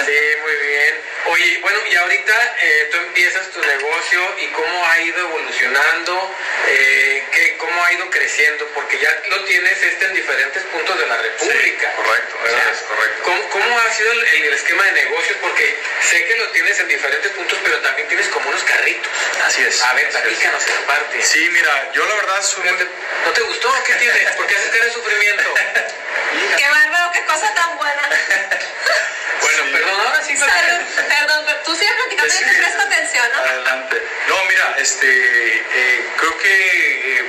sí, 0.07 0.41
muy 0.43 0.69
bien. 0.69 0.95
Oye, 1.27 1.59
bueno, 1.61 1.79
y 1.91 1.97
ahorita 1.97 2.57
eh, 2.61 2.89
tú 2.93 2.99
empiezas 2.99 3.51
tu 3.51 3.61
negocio 3.61 4.35
y 4.39 4.47
cómo 4.49 4.87
ha 4.87 5.01
ido 5.01 5.19
evolucionando, 5.19 6.37
eh, 6.69 7.25
qué, 7.33 7.57
cómo 7.57 7.85
ha 7.85 7.93
ido 7.93 8.09
creciendo, 8.11 8.67
porque 8.75 8.99
ya 8.99 9.11
lo 9.31 9.45
tienes 9.45 9.83
este 9.83 10.05
en 10.05 10.15
diferentes 10.15 10.63
puntos 10.65 10.99
de 10.99 11.07
la 11.07 11.17
República. 11.17 11.93
correcto, 11.95 12.37
es 12.47 12.83
correcto. 12.83 13.23
¿cómo, 13.51 13.79
ha 13.81 13.93
sido 13.93 14.13
el, 14.13 14.55
esquema 14.55 14.85
de 14.85 14.93
negocios? 14.93 15.37
Porque 15.41 15.77
sé 16.09 16.25
que 16.27 16.37
lo 16.37 16.49
tienes 16.51 16.79
en 16.79 16.89
diferentes 16.89 17.33
puntos, 17.33 17.59
pero 17.65 17.79
también 17.81 18.09
tienes 18.09 18.29
como 18.29 18.49
unos 18.49 18.63
carritos. 18.63 19.13
Así 19.45 19.63
es. 19.63 19.83
A 19.83 19.95
ver, 19.95 20.09
platícanos 20.11 20.63
esa 20.65 20.87
parte. 20.87 21.23
Sí, 21.23 21.49
mira, 21.51 21.91
yo 21.93 22.07
la 22.07 22.15
verdad 22.15 22.43
soy 22.43 22.65
¿No 22.67 23.33
te 23.33 23.41
gustó? 23.43 23.73
¿Qué 23.85 23.95
tienes? 23.95 24.33
¿Por 24.33 24.47
qué 24.47 24.57
haces 24.57 24.71
cara 24.71 24.85
de 24.85 24.93
sufrimiento? 24.93 25.55
qué 26.57 26.69
bárbaro, 26.69 27.13
cosa 27.27 27.55
tan 27.55 27.77
buena. 27.77 28.03
bueno, 29.43 29.63
perdón, 29.73 30.01
ahora 30.01 30.23
sí. 30.23 30.35
Perdón, 30.37 31.45
pero 31.47 31.59
tú 31.65 31.77
sigues 31.77 31.95
platicando 31.95 32.35
y 32.35 32.39
te 32.39 32.59
presto 32.59 32.83
atención, 32.83 33.27
¿no? 33.33 33.39
Adelante. 33.39 34.03
No, 34.29 34.45
mira, 34.49 34.75
este, 34.79 35.57
eh, 35.57 36.07
creo 36.17 36.39
que... 36.39 37.19
Eh, 37.19 37.25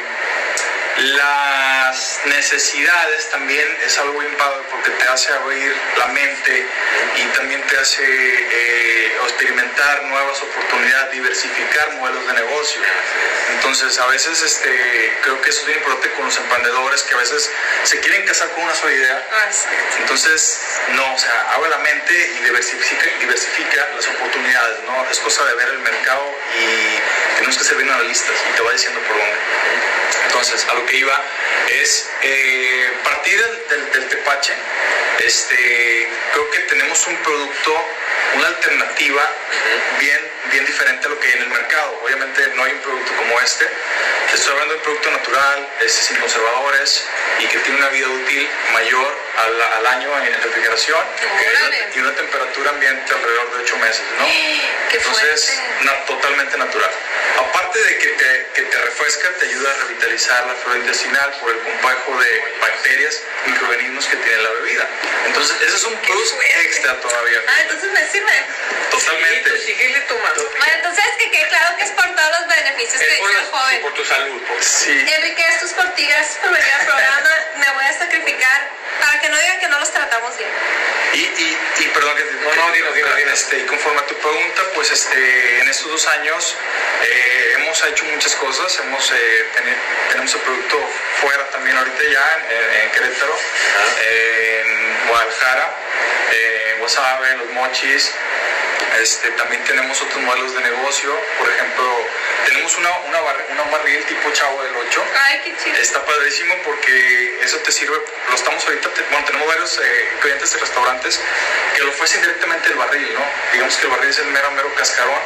las 0.97 2.21
necesidades 2.25 3.29
también 3.29 3.67
es 3.85 3.97
algo 3.99 4.19
bien 4.19 4.33
padre 4.35 4.63
porque 4.71 4.89
te 4.89 5.07
hace 5.07 5.31
abrir 5.31 5.75
la 5.95 6.07
mente 6.07 6.65
y 7.17 7.37
también 7.37 7.61
te 7.67 7.77
hace 7.77 8.03
eh, 8.03 8.96
experimentar 9.37 10.03
nuevas 10.05 10.41
oportunidades, 10.41 11.11
diversificar 11.11 11.93
modelos 11.93 12.25
de 12.25 12.33
negocio. 12.33 12.81
Entonces, 13.53 13.97
a 13.99 14.07
veces 14.07 14.41
este, 14.41 15.13
creo 15.21 15.39
que 15.41 15.49
eso 15.51 15.59
es 15.61 15.67
bien 15.67 15.77
importante 15.77 16.09
con 16.15 16.25
los 16.25 16.37
emprendedores 16.37 17.03
que 17.03 17.13
a 17.13 17.17
veces 17.17 17.51
se 17.83 17.99
quieren 17.99 18.25
casar 18.25 18.49
con 18.49 18.63
una 18.63 18.73
sola 18.73 18.93
idea. 18.93 19.27
Ah, 19.31 19.49
Entonces, 19.99 20.59
no, 20.93 21.13
o 21.13 21.17
sea, 21.19 21.53
abre 21.53 21.69
la 21.69 21.77
mente 21.77 22.31
y 22.39 22.43
diversifica, 22.45 23.11
diversifica 23.19 23.87
las 23.95 24.07
oportunidades, 24.07 24.79
¿no? 24.85 25.05
Es 25.11 25.19
cosa 25.19 25.45
de 25.45 25.53
ver 25.53 25.69
el 25.69 25.79
mercado 25.79 26.35
y 26.59 27.35
tenemos 27.35 27.57
que 27.59 27.63
ser 27.63 27.77
bien 27.77 27.91
analistas 27.91 28.35
y 28.49 28.57
te 28.57 28.63
va 28.63 28.71
diciendo 28.71 28.99
por 29.01 29.17
dónde. 29.17 29.37
Entonces, 30.25 30.65
a 30.67 30.73
lo 30.73 30.85
que 30.87 30.97
iba 30.97 31.21
es 31.69 32.09
eh, 32.21 32.91
partir 33.03 33.39
del, 33.69 33.91
del, 33.91 34.07
tepache. 34.09 34.53
Este, 35.19 36.09
creo 36.31 36.49
que 36.51 36.59
tenemos 36.59 37.05
un 37.07 37.15
producto, 37.17 37.85
una 38.35 38.47
alternativa 38.47 39.26
bien, 39.99 40.19
bien 40.51 40.65
diferente 40.65 41.07
a 41.07 41.09
lo 41.09 41.19
que 41.19 41.27
hay 41.27 41.33
en 41.33 41.43
el 41.43 41.49
mercado. 41.49 41.99
Obviamente 42.03 42.47
no 42.55 42.63
hay 42.63 42.71
un 42.73 42.79
producto 42.79 43.11
como 43.15 43.39
este. 43.41 43.65
Estoy 44.33 44.51
hablando 44.51 44.73
de 44.73 44.77
un 44.79 44.83
producto 44.83 45.11
natural, 45.11 45.69
es 45.81 45.91
sin 45.93 46.17
conservadores 46.17 47.05
y 47.39 47.47
que 47.47 47.57
tiene 47.59 47.77
una 47.79 47.89
vida 47.89 48.07
útil 48.07 48.49
mayor 48.73 49.26
al, 49.37 49.61
al 49.61 49.85
año 49.85 50.17
en 50.23 50.41
refrigeración 50.41 51.05
y 51.95 51.99
una 51.99 52.15
temperatura 52.15 52.69
ambiente 52.71 53.13
alrededor 53.13 53.51
de 53.51 53.63
8 53.63 53.77
meses, 53.77 54.03
¿no? 54.19 54.27
Entonces, 54.91 55.61
totalmente 56.07 56.57
natural. 56.57 56.89
Aparte 57.37 57.79
de 57.79 57.97
que 57.99 58.07
te, 58.07 58.47
que 58.55 58.61
te 58.63 58.77
refresca, 58.81 59.29
te 59.39 59.45
ayuda 59.45 59.69
a 59.69 59.73
revitalizar 59.83 60.45
la 60.47 60.55
flora 60.55 60.79
intestinal 60.79 61.31
por 61.39 61.51
el 61.51 61.59
complejo 61.59 62.19
de 62.19 62.43
bacterias, 62.61 63.21
microorganismos 63.45 64.05
que 64.07 64.15
tiene 64.17 64.41
la 64.41 64.49
bebida. 64.49 64.87
Entonces, 65.27 65.57
ese 65.61 65.75
es 65.75 65.83
un 65.83 65.95
plus 65.97 66.35
extra 66.63 66.99
todavía. 67.01 67.41
Ah, 67.47 67.61
entonces 67.61 67.91
me 67.91 68.07
sirve. 68.07 68.43
Totalmente. 68.89 69.59
Sí, 69.59 69.65
síguele 69.67 69.99
tomando. 70.01 70.43
Bueno, 70.57 70.73
entonces 70.75 71.03
que 71.19 71.31
quede 71.31 71.47
claro 71.49 71.75
que 71.77 71.83
es 71.83 71.91
por 71.91 72.05
todos 72.15 72.39
los 72.39 72.55
beneficios 72.55 73.01
que 73.01 73.17
por, 73.19 73.27
dice 73.29 73.39
el 73.39 73.45
joven. 73.45 73.81
por 73.81 73.93
tu 73.93 74.05
salud. 74.05 74.41
Por... 74.43 74.63
Sí. 74.63 74.91
Enrique, 74.91 75.45
esto 75.49 75.65
es 75.65 75.73
por 75.73 75.89
ti, 75.95 76.07
gracias 76.07 76.37
por 76.37 76.51
venir 76.51 76.71
al 76.79 76.85
programa. 76.85 77.29
Me 77.57 77.71
voy 77.73 77.85
a 77.85 77.93
sacrificar 77.93 78.69
para 78.99 79.19
que 79.19 79.29
no 79.29 79.37
digan 79.37 79.59
que 79.59 79.67
no 79.67 79.79
los 79.79 79.91
tratamos 79.91 80.37
bien. 80.37 80.49
Y, 81.13 81.19
y, 81.19 81.57
y 81.79 81.87
perdón 81.89 82.15
que 82.17 82.23
No, 82.23 82.55
no, 82.55 82.71
dinos, 82.73 82.93
dinos, 82.93 83.15
dinos. 83.15 83.33
Este, 83.33 83.59
y 83.59 83.65
conforme 83.65 83.99
a 84.01 84.05
tu 84.05 84.15
pregunta, 84.15 84.61
pues 84.75 84.91
este, 84.91 85.59
en 85.61 85.69
estos 85.69 85.89
dos 85.89 86.07
años 86.07 86.55
eh, 87.03 87.53
hemos 87.55 87.83
hecho 87.85 88.05
muchas 88.05 88.35
cosas, 88.35 88.77
hemos 88.79 89.11
eh, 89.11 89.45
teni- 89.55 90.09
tenemos 90.11 90.33
el 90.35 90.41
producto 90.41 90.79
fuera 91.21 91.45
también 91.49 91.77
ahorita 91.77 92.03
ya 92.03 92.45
en, 92.49 92.81
en 92.83 92.91
Querétaro, 92.91 93.35
eh, 94.01 94.63
en 94.65 95.07
Guadalajara, 95.09 95.75
eh, 96.31 96.71
en 96.73 96.79
Guasave, 96.79 97.31
en 97.31 97.37
Los 97.39 97.49
Mochis. 97.51 98.11
Este, 99.01 99.29
también 99.31 99.63
tenemos 99.65 99.99
otros 100.01 100.21
modelos 100.23 100.53
de 100.55 100.61
negocio, 100.61 101.15
por 101.37 101.49
ejemplo, 101.49 102.07
tenemos 102.47 102.77
una, 102.77 102.89
una, 103.07 103.19
bar- 103.21 103.45
una 103.51 103.63
barril 103.63 104.03
tipo 104.05 104.31
Chavo 104.31 104.63
del 104.63 104.75
8, 104.75 105.05
Ay, 105.25 105.41
qué 105.43 105.53
chido. 105.63 105.75
Está 105.77 106.03
padrísimo 106.05 106.55
porque 106.63 107.39
eso 107.43 107.57
te 107.57 107.71
sirve, 107.71 107.97
lo 108.29 108.35
estamos 108.35 108.63
ahorita, 108.65 108.89
te- 108.93 109.01
bueno, 109.11 109.25
tenemos 109.25 109.47
varios 109.47 109.77
eh, 109.83 110.09
clientes 110.21 110.53
de 110.53 110.59
restaurantes 110.59 111.19
que 111.75 111.83
lo 111.83 111.89
ofrecen 111.91 112.21
directamente 112.21 112.69
del 112.69 112.77
barril, 112.77 113.13
¿no? 113.13 113.25
Digamos 113.53 113.75
que 113.77 113.83
el 113.87 113.91
barril 113.91 114.09
es 114.09 114.19
el 114.19 114.27
mero, 114.27 114.51
mero 114.51 114.73
cascarón, 114.75 115.19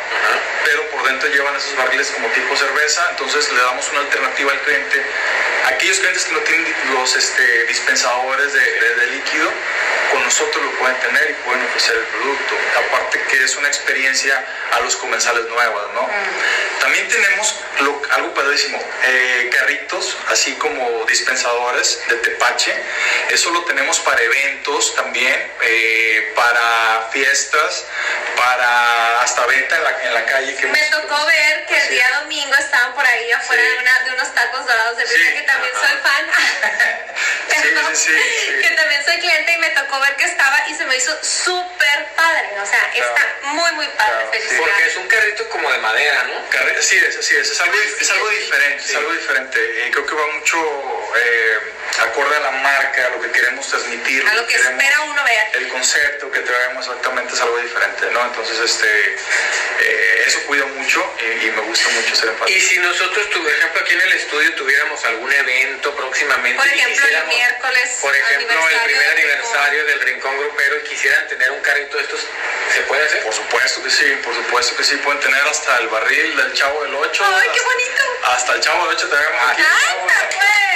pero 0.66 0.90
por 0.90 1.04
dentro 1.04 1.30
llevan 1.30 1.56
esos 1.56 1.76
barriles 1.78 2.08
como 2.12 2.28
tipo 2.30 2.56
cerveza, 2.58 3.08
entonces 3.12 3.52
le 3.52 3.62
damos 3.62 3.88
una 3.92 4.00
alternativa 4.02 4.52
al 4.52 4.60
cliente. 4.62 5.02
Aquellos 5.68 6.00
clientes 6.00 6.26
que 6.26 6.34
no 6.34 6.40
tienen 6.40 6.76
los 6.94 7.16
este, 7.16 7.66
dispensadores 7.66 8.52
de, 8.54 8.60
de- 8.60 8.96
de 8.96 9.06
líquido, 9.08 9.52
con 10.12 10.24
nosotros 10.24 10.62
lo 10.66 10.72
pueden 10.72 10.98
tener 11.00 11.30
y 11.30 11.34
pueden 11.46 11.64
ofrecer 11.68 11.96
el 11.96 12.04
producto. 12.06 12.56
Aparte 12.88 13.22
que 13.30 13.44
es 13.44 13.56
una 13.56 13.68
experiencia 13.68 14.44
a 14.74 14.80
los 14.82 14.96
comensales 14.98 15.46
nuevas, 15.48 15.86
¿no? 15.94 16.10
También 16.82 17.08
tenemos 17.12 17.56
lo- 17.80 18.02
algo 18.12 18.34
padrísimo, 18.34 18.82
eh, 19.04 19.50
carritos, 19.58 20.18
así 20.30 20.54
como 20.56 21.06
dispensadores 21.06 22.00
de 22.08 22.16
tepache. 22.18 22.74
Eso 23.30 23.52
lo 23.52 23.64
tenemos 23.66 24.00
para 24.00 24.22
eventos 24.22 24.96
también, 24.96 25.52
eh, 25.62 26.32
para 26.36 27.10
fiestas, 27.12 27.86
para 28.36 29.22
hasta 29.22 29.46
venta 29.46 29.76
en 29.78 29.84
la, 29.84 30.04
en 30.04 30.14
la 30.14 30.26
calle. 30.26 30.56
Que 30.56 30.66
Me 30.68 30.80
hemos- 30.88 31.02
tocó 31.02 31.26
ver 31.26 31.66
que 31.66 31.78
el 31.78 31.90
día 31.90 32.10
domingo 32.22 32.54
estaban 32.56 32.94
por 32.94 33.06
ahí 33.06 33.32
afuera 33.32 33.62
Sí. 33.62 33.68
de, 33.70 33.78
una- 33.80 34.00
de 34.06 34.12
unos 34.12 34.34
tacos 34.36 34.66
dorados 34.66 34.98
de 34.98 35.04
Brita, 35.06 35.20
Sí, 35.30 35.34
que 35.36 35.42
también 35.44 35.74
ajá. 35.76 35.88
soy 35.88 35.98
fan. 36.02 36.26
Sí, 37.52 37.68
Pero 37.76 37.96
sí, 37.96 38.12
sí, 38.12 38.46
sí. 38.48 38.62
Que 38.68 38.76
también 38.76 39.04
soy 39.06 39.20
cliente 39.20 39.54
y 39.54 39.58
me 39.60 39.70
tocó 39.72 40.00
ver 40.00 40.16
que 40.16 40.24
estaba 40.24 40.68
y 40.70 40.74
se 40.74 40.84
me 40.86 40.96
hizo 40.96 41.12
súper 41.24 42.06
padre. 42.16 42.50
O 42.62 42.66
sea, 42.66 42.90
está 42.96 43.28
muy, 43.44 43.72
muy 43.74 43.88
padre. 43.90 44.30
Claro. 44.32 44.58
Porque 44.64 44.86
es 44.88 44.96
un 44.96 45.08
carrito 45.08 45.48
como 45.50 45.72
de 45.72 45.78
madera, 45.80 46.24
¿no? 46.24 46.50
Carre- 46.50 46.82
Así 46.92 46.98
es, 47.06 47.16
así 47.18 47.38
es, 47.38 47.50
es 47.52 47.62
algo, 47.62 47.74
es 47.80 48.40
diferente, 48.40 48.84
Sí. 48.84 48.90
es 48.92 48.96
algo 48.98 49.14
diferente. 49.14 49.60
Y 49.88 49.92
creo 49.92 50.06
que 50.06 50.14
va 50.14 50.28
mucho 50.28 50.58
eh, 51.16 51.58
acorde 52.02 52.36
a 52.36 52.40
la 52.42 52.52
marca, 52.52 53.06
a 53.06 53.10
lo 53.12 53.22
que 53.22 53.32
queremos 53.32 53.66
transmitir. 53.70 54.28
A 54.28 54.34
lo 54.34 54.46
que 54.46 54.56
queremos- 54.56 54.84
espera 54.84 55.02
uno 55.02 55.24
ver. 55.24 55.48
El 55.54 55.68
concepto 55.70 56.30
que 56.32 56.40
traemos 56.42 56.86
exactamente 56.86 57.34
es 57.34 57.40
algo 57.40 57.58
diferente, 57.60 58.08
¿no? 58.12 58.26
Entonces, 58.26 58.60
este, 58.60 59.16
eh, 59.80 60.24
eso 60.28 60.42
cuido 60.48 60.68
mucho 60.68 61.16
y, 61.22 61.46
y 61.48 61.52
me 61.52 61.62
gusta 61.62 61.90
mucho 61.92 62.14
ser 62.16 62.30
enfático. 62.30 62.58
Y 62.58 62.62
si 62.62 62.78
nosotros, 62.80 63.28
por 63.28 63.50
ejemplo, 63.52 63.82
aquí 63.82 63.94
en 63.94 64.02
el 64.02 64.12
estudio 64.14 64.56
tuviéramos 64.56 65.06
algún 65.06 65.32
evento 65.32 65.96
próximamente 65.96 66.58
Por 66.58 66.68
ejemplo, 66.68 67.08
el 67.08 67.28
miércoles 67.28 67.98
por 68.02 68.16
ejemplo, 68.16 68.70
el 68.70 68.80
primer 68.82 69.02
del 69.02 69.12
aniversario 69.18 69.86
del 69.86 70.02
Rincón 70.02 70.38
Grupero 70.38 70.78
y 70.78 70.90
quisieran 70.90 71.28
tener 71.30 71.52
un 71.52 71.62
carrito 71.62 71.98
de 71.98 72.04
estos, 72.04 72.20
¿se 72.74 72.82
puede 72.82 73.06
hacer? 73.06 73.24
Por 73.24 73.34
supuesto 73.34 73.82
que 73.84 73.90
sí, 73.90 74.06
por 74.24 74.36
supuesto 74.36 74.76
que 74.76 74.84
sí. 74.84 74.96
Pueden 74.98 75.20
tener 75.22 75.42
hasta 75.42 75.78
el 75.80 75.88
barril 75.88 76.36
del 76.38 76.54
Chavo 76.54 76.81
del 76.82 76.96
8. 76.96 77.24
¡Ay, 77.26 77.42
qué 77.44 77.60
hasta- 77.60 77.64
bonito! 77.64 78.04
Hasta 78.24 78.54
el 78.54 78.62
Chavo 78.62 78.88
del 78.88 78.96
8 78.98 79.10
tenemos 79.10 79.42
aquí. 79.52 79.62
¡Anda, 79.62 80.30
pues! 80.30 80.71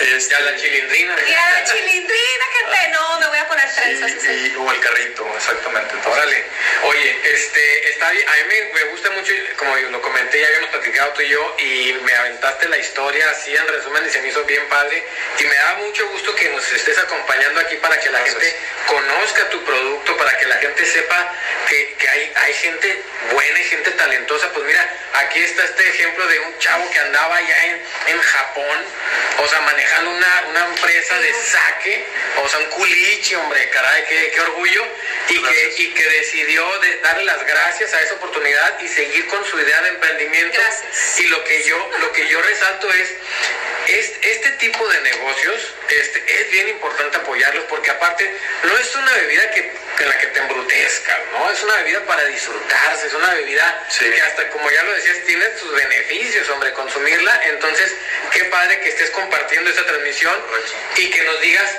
Este, 0.00 0.30
Ya 0.34 0.40
la 0.40 0.56
chilindrina. 0.56 1.14
Y 1.26 1.34
a 1.34 1.50
la 1.52 1.64
chilindrina, 1.64 2.44
gente. 2.58 2.88
No, 2.92 3.20
me 3.20 3.26
voy 3.28 3.38
a 3.38 3.48
poner 3.48 3.68
sí, 3.68 3.74
trenzas. 3.76 4.12
así. 4.18 4.52
y- 4.52 4.56
o 4.56 4.70
el 4.72 4.80
carrito, 4.80 5.26
exactamente. 5.36 5.94
Entonces, 5.94 6.12
Órale. 6.22 6.44
Oye, 6.84 7.20
este, 7.24 7.90
está 7.90 8.10
bien, 8.10 8.28
a 8.28 8.32
mí 8.32 8.42
me, 8.48 8.72
me 8.74 8.84
gusta 8.90 9.10
mucho, 9.10 9.32
como 9.56 9.76
lo 9.76 10.02
comenté, 10.02 10.40
ya 10.40 10.46
habíamos 10.48 10.70
platicado 10.70 11.12
tú 11.12 11.22
y 11.22 11.28
yo, 11.28 11.56
y 11.58 11.92
me 12.04 12.14
aventaste 12.14 12.68
la 12.68 12.78
historia 12.78 13.30
así 13.30 13.54
en 13.56 13.66
resumen 13.68 14.04
y 14.06 14.10
se 14.10 14.20
me 14.20 14.28
hizo 14.28 14.44
bien 14.44 14.66
padre. 14.68 15.02
Y 15.38 15.44
me 15.44 15.54
da 15.54 15.74
mucho 15.76 16.06
gusto 16.08 16.34
que 16.34 16.48
nos 16.50 16.70
estés 16.72 16.98
acompañando 16.98 17.60
aquí 17.60 17.76
para 17.76 17.98
que 17.98 18.10
la 18.10 18.20
Gracias. 18.20 18.38
gente 18.42 18.56
conozca 18.86 19.48
tu 19.50 19.64
producto, 19.64 20.16
para 20.16 20.36
que 20.38 20.46
la 20.46 20.56
gente 20.56 20.84
sepa 20.84 21.32
que, 21.68 21.94
que 21.98 22.08
hay, 22.08 22.32
hay 22.36 22.54
gente 22.54 23.02
buena 23.32 23.58
y 23.60 23.64
gente 23.64 23.90
talentosa. 23.92 24.50
Pues 24.52 24.64
mira, 24.66 24.88
aquí 25.14 25.42
está 25.42 25.64
este 25.64 25.88
ejemplo 25.88 26.26
de 26.26 26.38
un 26.40 26.58
chavo 26.58 26.88
que 26.90 26.98
andaba 26.98 27.40
ya 27.40 27.64
en, 27.66 27.82
en 28.08 28.20
Japón, 28.20 28.84
o 29.38 29.48
sea, 29.48 29.60
manejando 29.62 29.85
una, 30.06 30.44
una 30.50 30.66
empresa 30.66 31.18
de 31.18 31.32
saque, 31.32 32.04
o 32.42 32.48
sea, 32.48 32.58
un 32.60 32.66
culichi, 32.66 33.34
hombre, 33.34 33.68
caray, 33.70 34.04
qué, 34.08 34.32
qué 34.34 34.40
orgullo, 34.40 34.86
y 35.28 35.42
que, 35.42 35.74
y 35.78 35.94
que 35.94 36.08
decidió 36.08 36.78
de 36.80 36.96
darle 36.98 37.24
las 37.24 37.44
gracias 37.46 37.92
a 37.94 38.00
esa 38.00 38.14
oportunidad 38.14 38.80
y 38.80 38.88
seguir 38.88 39.26
con 39.28 39.44
su 39.44 39.58
idea 39.58 39.82
de 39.82 39.88
emprendimiento. 39.90 40.58
Gracias. 40.58 41.20
Y 41.20 41.26
lo 41.28 41.42
que 41.44 41.62
yo, 41.64 41.90
lo 42.00 42.12
que 42.12 42.28
yo 42.28 42.40
resalto 42.42 42.92
es, 42.92 43.14
es 43.86 44.12
este 44.22 44.50
tipo 44.52 44.86
de 44.88 45.00
negocios 45.00 45.74
este, 45.88 46.42
es 46.42 46.50
bien 46.50 46.68
importante 46.68 47.16
apoyarlos 47.18 47.64
porque 47.64 47.90
aparte 47.90 48.30
no 48.64 48.76
es 48.78 48.94
una 48.96 49.12
bebida 49.12 49.50
que, 49.52 49.72
en 50.00 50.08
la 50.08 50.18
que 50.18 50.26
te 50.28 50.40
embrutezcas, 50.40 51.18
¿no? 51.32 51.50
Es 51.50 51.62
una 51.62 51.76
bebida 51.76 52.04
para 52.04 52.24
disfrutarse, 52.24 53.06
es 53.06 53.14
una 53.14 53.34
bebida 53.34 53.84
Sí. 53.88 54.04
que 54.10 54.20
hasta 54.20 54.48
como 54.50 54.70
ya 54.70 54.82
lo 54.82 54.92
decías 54.94 55.18
tiene 55.26 55.46
sus 55.58 55.72
beneficios, 55.74 56.48
hombre, 56.50 56.72
consumirla. 56.72 57.40
Entonces, 57.46 57.92
qué 58.32 58.44
padre 58.46 58.80
que 58.80 58.88
estés 58.88 59.10
compartiendo 59.10 59.70
esta 59.70 59.86
transmisión 59.86 60.34
y 60.96 61.10
que 61.10 61.22
nos 61.24 61.40
digas 61.40 61.70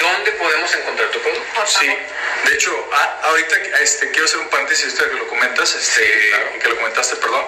dónde 0.00 0.32
podemos 0.32 0.74
encontrar 0.74 1.10
tu 1.10 1.20
producto. 1.20 1.54
Por 1.54 1.68
Sí, 1.68 1.86
de 1.86 2.54
hecho, 2.54 2.88
a- 2.92 3.20
ahorita 3.28 3.56
este, 3.80 4.10
quiero 4.10 4.24
hacer 4.26 4.38
un 4.40 4.48
paréntesis 4.48 4.84
ahorita 4.86 5.08
que 5.10 5.16
lo 5.16 5.28
comentas, 5.28 5.74
este, 5.74 6.04
Sí, 6.04 6.30
claro. 6.30 6.58
que 6.60 6.68
lo 6.68 6.76
comentaste, 6.76 7.16
perdón. 7.16 7.46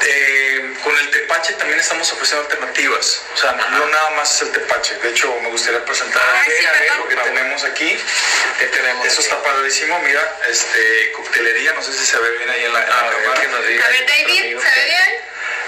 Eh, 0.00 0.74
con 0.84 0.96
el 0.96 1.10
tepache 1.10 1.54
también 1.54 1.80
estamos 1.80 2.10
ofreciendo 2.12 2.44
alternativas, 2.48 3.20
o 3.34 3.36
sea, 3.36 3.52
no 3.52 3.86
nada 3.86 4.10
más 4.10 4.32
es 4.36 4.42
el 4.42 4.52
tepache. 4.52 4.94
De 4.98 5.08
hecho, 5.10 5.34
me 5.42 5.48
gustaría 5.48 5.84
presentar 5.84 6.22
Ay, 6.34 6.52
sí, 6.56 6.66
a 6.66 6.72
ver 6.72 6.80
perdón. 6.82 6.98
lo 7.00 7.08
que 7.08 7.16
tenemos 7.16 7.64
aquí. 7.64 7.98
¿Qué 8.60 8.66
tenemos? 8.66 9.06
Eso 9.06 9.14
aquí? 9.20 9.22
está 9.24 9.42
padrísimo, 9.42 9.98
mira, 10.00 10.38
este, 10.48 11.12
coctelería, 11.12 11.72
no 11.72 11.82
sé 11.82 11.92
si 11.92 12.06
se 12.06 12.16
ve 12.18 12.30
bien 12.38 12.48
ahí 12.50 12.64
en 12.64 12.72
la, 12.72 12.80
en 12.82 12.88
la 12.88 12.94
cámara. 12.96 13.40
que 13.40 13.48
nos 13.48 13.66
diga 13.66 13.84
A 13.84 13.88
ver, 13.88 14.00
nuestro 14.04 14.26
David, 14.28 14.58
¿se 14.60 14.80
ve 14.80 14.86
bien? 14.86 15.20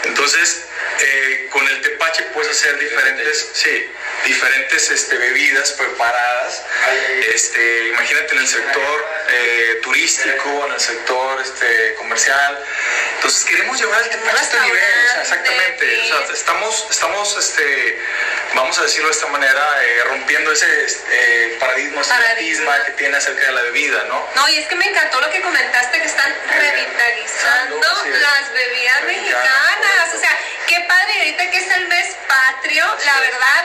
Entonces, 0.05 0.63
eh, 1.03 1.49
con 1.51 1.67
el 1.67 1.81
tepache 1.81 2.25
puedes 2.35 2.51
hacer 2.51 2.79
diferentes, 2.79 3.51
sí, 3.55 3.91
diferentes 4.25 4.91
este, 4.91 5.17
bebidas 5.17 5.73
preparadas. 5.73 6.63
Este, 7.35 7.89
imagínate 7.89 8.35
en 8.35 8.39
el 8.41 8.49
sector 8.49 9.07
eh, 9.29 9.81
turístico, 9.83 10.67
en 10.67 10.73
el 10.73 10.81
sector 10.81 11.41
este, 11.41 11.95
comercial. 11.95 12.65
Entonces 13.17 13.45
queremos 13.45 13.79
llevar 13.81 14.03
el 14.03 14.11
tepache 14.11 14.39
a 14.39 14.43
este 14.43 14.61
nivel, 14.61 14.83
o 14.83 15.13
sea, 15.13 15.23
exactamente. 15.23 16.01
O 16.01 16.07
sea, 16.07 16.35
estamos, 16.35 16.87
estamos, 16.91 17.37
este, 17.39 17.99
vamos 18.55 18.79
a 18.79 18.83
decirlo 18.83 19.09
de 19.09 19.15
esta 19.15 19.27
manera, 19.29 19.85
eh, 19.85 20.05
rompiendo 20.05 20.53
ese 20.53 20.85
este, 20.85 21.57
paradigma, 21.61 22.01
ese 22.01 22.11
Paradigma. 22.11 22.85
que 22.85 22.93
tiene 22.93 23.17
acerca 23.17 23.47
de 23.47 23.53
la 23.53 23.63
bebida, 23.63 24.05
¿no? 24.05 24.27
No, 24.35 24.49
y 24.49 24.59
es 24.59 24.67
que 24.67 24.75
me 24.77 24.87
encantó 24.87 25.21
lo 25.21 25.31
que 25.31 25.41
comentaste, 25.41 26.01
que 26.01 26.07
están 26.07 26.35
revitalizando 26.49 27.81
las 27.81 28.53
bebidas 28.53 29.03
mexicanas. 29.05 30.15
O 30.15 30.19
sea, 30.19 30.39
qué 30.67 30.81
padre, 30.89 31.13
ahorita 31.19 31.51
que 31.51 31.59
es 31.59 31.71
el 31.71 31.89
mes 31.89 32.17
patrio, 32.27 32.85
la 33.21 33.31
verdad, 33.31 33.65